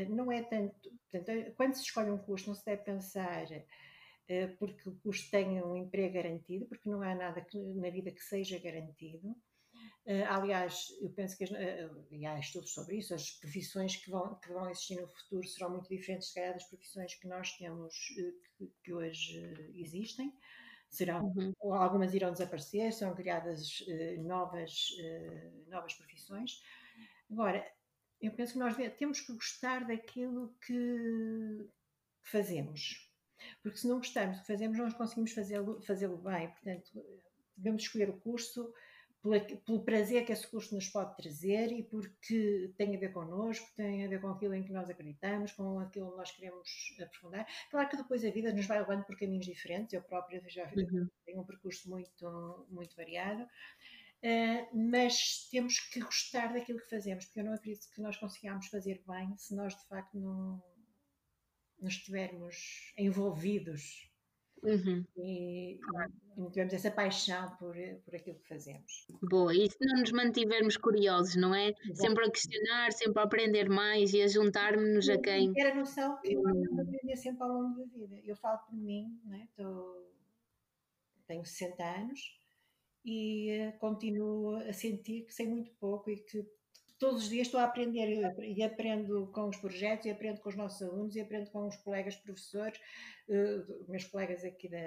[0.10, 0.92] não é tanto.
[1.10, 3.48] Portanto, quando se escolhe um curso, não se deve pensar
[4.60, 8.22] porque o curso tenha um emprego garantido, porque não há nada que, na vida que
[8.22, 9.30] seja garantido.
[10.06, 11.46] Uh, aliás, eu penso que
[12.12, 15.72] e há estudos sobre isso, as profissões que vão, que vão existir no futuro serão
[15.72, 17.94] muito diferentes, se calhar, das profissões que nós temos,
[18.58, 19.38] que, que hoje
[19.76, 20.34] existem
[20.90, 21.54] serão, uhum.
[21.60, 23.84] ou algumas irão desaparecer, serão criadas
[24.20, 24.90] novas,
[25.68, 26.62] novas profissões.
[27.30, 27.66] Agora,
[28.22, 31.70] eu penso que nós temos que gostar daquilo que
[32.24, 33.07] fazemos.
[33.62, 36.50] Porque se não gostarmos do que fazemos, não conseguimos fazê-lo fazê bem.
[36.50, 36.92] Portanto,
[37.56, 38.74] devemos escolher o curso
[39.22, 43.68] pelo, pelo, prazer que esse curso nos pode trazer e porque tem a ver connosco,
[43.76, 46.70] tem a ver com aquilo em que nós acreditamos, com aquilo que nós queremos
[47.02, 47.48] aprofundar.
[47.70, 49.94] Claro que depois a vida nos vai levando por caminhos diferentes.
[49.94, 51.08] Eu própria já uhum.
[51.26, 53.48] tenho um percurso muito, muito variado.
[54.24, 58.66] Uh, mas temos que gostar daquilo que fazemos, porque eu não acredito que nós consigamos
[58.68, 60.62] fazer bem se nós de facto não,
[61.80, 64.10] não estivermos envolvidos
[64.64, 65.06] uhum.
[65.18, 65.80] e, e,
[66.36, 69.08] não tivermos essa paixão por, por aquilo que fazemos.
[69.22, 71.70] Boa, e se não nos mantivermos curiosos, não é?
[71.70, 71.96] Exato.
[71.96, 75.54] Sempre a questionar, sempre a aprender mais e a juntar-nos a quem.
[75.54, 78.22] Ter a noção que nós vamos aprender sempre ao longo da vida.
[78.24, 79.44] Eu falo por mim, não é?
[79.44, 80.12] Estou,
[81.28, 82.38] tenho 60 anos
[83.06, 86.46] e uh, continuo a sentir que sei muito pouco e que
[87.00, 90.56] todos os dias estou a aprender e aprendo com os projetos e aprendo com os
[90.56, 92.80] nossos alunos e aprendo com os colegas professores,
[93.30, 94.78] uh, meus colegas aqui da,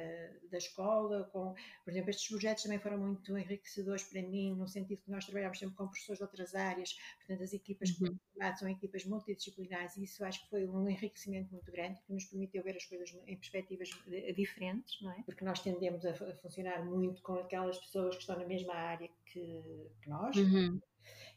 [0.51, 1.55] da escola, com,
[1.85, 5.59] por exemplo, estes projetos também foram muito enriquecedores para mim, no sentido que nós trabalhamos
[5.59, 8.17] sempre com professores de outras áreas, portanto as equipas uhum.
[8.17, 12.25] que são equipas multidisciplinares e isso acho que foi um enriquecimento muito grande, que nos
[12.25, 15.23] permitiu ver as coisas em perspectivas eh, diferentes, não é?
[15.25, 19.09] Porque nós tendemos a, a funcionar muito com aquelas pessoas que estão na mesma área
[19.27, 19.63] que,
[20.03, 20.81] que nós, uhum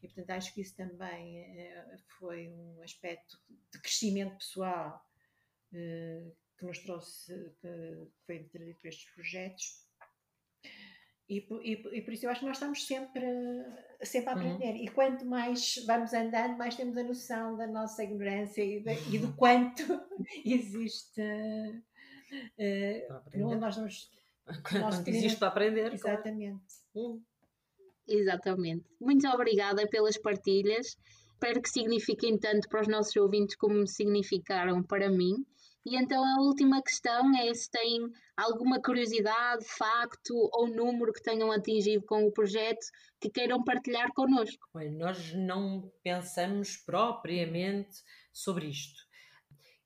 [0.03, 3.39] e, portanto, acho que isso também eh, foi um aspecto
[3.71, 5.01] de crescimento pessoal
[5.73, 9.87] eh, que nos trouxe, que foi trazido por estes projetos.
[11.29, 13.25] E, e, e, por isso eu acho que nós estamos sempre,
[14.03, 14.39] sempre a uhum.
[14.39, 14.73] aprender.
[14.73, 14.83] Uhum.
[14.83, 19.19] E quanto mais vamos andando, mais temos a noção da nossa ignorância e, de, e
[19.19, 19.83] do quanto
[20.43, 21.21] existe.
[22.59, 24.11] Uh, nós vamos,
[24.69, 25.93] quando existe para aprender.
[25.93, 26.61] Exatamente.
[26.91, 27.07] Claro.
[27.07, 27.23] Uhum.
[28.07, 28.85] Exatamente.
[28.99, 30.97] Muito obrigada pelas partilhas.
[31.33, 35.35] Espero que signifiquem tanto para os nossos ouvintes como significaram para mim.
[35.85, 37.99] E então a última questão é se têm
[38.37, 42.85] alguma curiosidade, facto ou número que tenham atingido com o projeto
[43.19, 44.65] que queiram partilhar connosco.
[44.97, 48.01] Nós não pensamos propriamente
[48.31, 49.02] sobre isto.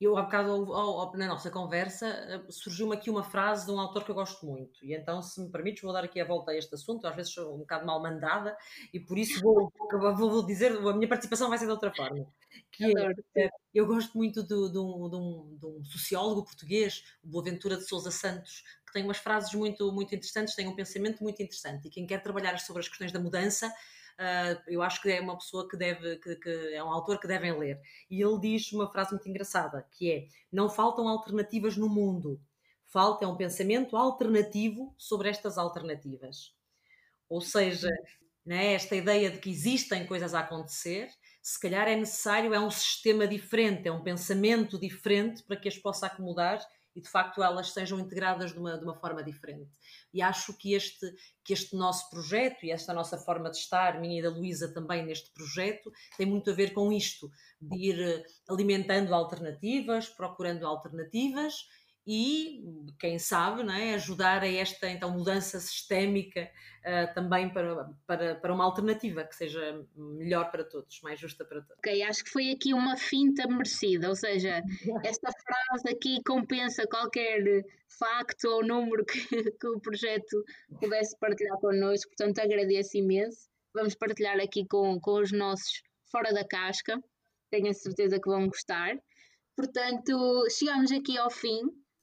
[0.00, 3.80] Eu há bocado ao, ao, na nossa conversa eh, surgiu-me aqui uma frase de um
[3.80, 4.84] autor que eu gosto muito.
[4.84, 7.32] E então se me permites vou dar aqui a volta a este assunto, às vezes
[7.32, 8.56] sou um bocado mal mandada
[8.92, 9.72] e por isso vou,
[10.16, 12.26] vou dizer, a minha participação vai ser de outra forma.
[12.70, 17.02] Que é, eh, eu gosto muito de, de, um, de, um, de um sociólogo português,
[17.24, 21.22] o Boaventura de Souza Santos, que tem umas frases muito, muito interessantes, tem um pensamento
[21.22, 21.88] muito interessante.
[21.88, 23.72] E quem quer trabalhar sobre as questões da mudança
[24.18, 27.26] uh, eu acho que é uma pessoa que deve, que, que, é um autor que
[27.26, 27.80] devem ler.
[28.10, 32.40] E ele diz uma frase muito engraçada, que é, não faltam alternativas no mundo,
[32.86, 36.54] falta é um pensamento alternativo sobre estas alternativas.
[37.28, 37.90] Ou seja,
[38.44, 41.08] né, esta ideia de que existem coisas a acontecer,
[41.42, 45.78] se calhar é necessário, é um sistema diferente, é um pensamento diferente para que as
[45.78, 46.60] possa acomodar
[46.98, 49.70] e de facto elas sejam integradas de uma, de uma forma diferente.
[50.12, 51.06] E acho que este,
[51.44, 55.06] que este nosso projeto e esta nossa forma de estar, minha e da Luísa também
[55.06, 57.30] neste projeto, tem muito a ver com isto,
[57.60, 61.68] de ir eh, alimentando alternativas, procurando alternativas
[62.10, 62.64] e,
[62.98, 66.50] quem sabe, não é, ajudar a esta então, mudança sistémica
[66.80, 71.60] uh, também para, para, para uma alternativa que seja melhor para todos, mais justa para
[71.60, 71.76] todos.
[71.76, 74.62] Ok, acho que foi aqui uma finta merecida, ou seja,
[75.04, 77.62] esta frase aqui compensa qualquer
[77.98, 80.42] facto ou número que, que o projeto
[80.80, 83.50] pudesse partilhar connosco, portanto agradeço imenso.
[83.74, 86.98] Vamos partilhar aqui com, com os nossos fora da casca,
[87.50, 88.96] tenho a certeza que vão gostar.
[89.54, 91.60] Portanto, chegamos aqui ao fim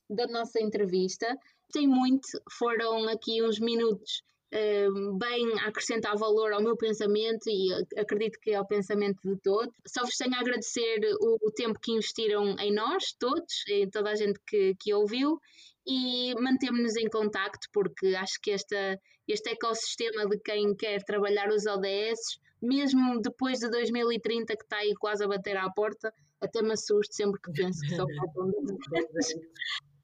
[0.10, 1.28] da nossa entrevista.
[1.72, 4.22] Tem muito, foram aqui uns minutos
[4.53, 9.74] uh, bem a acrescentar valor ao meu pensamento e acredito que ao pensamento de todos.
[9.88, 14.12] Só vos tenho a agradecer o, o tempo que investiram em nós, todos, em toda
[14.12, 15.39] a gente que, que ouviu
[15.88, 21.66] e mantemos-nos em contacto porque acho que esta, este ecossistema de quem quer trabalhar os
[21.66, 26.74] ODS, mesmo depois de 2030 que está aí quase a bater à porta, até me
[26.74, 28.51] assusto sempre que penso que só faltam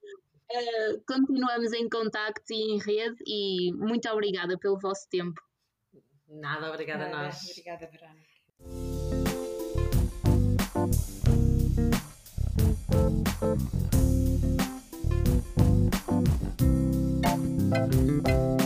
[0.54, 5.42] Uh, continuamos em contacto e em rede e muito obrigada pelo vosso tempo.
[6.28, 7.50] Nada, obrigada Nada, a nós.
[7.52, 8.32] Obrigada, Verônica.
[17.72, 18.61] Thank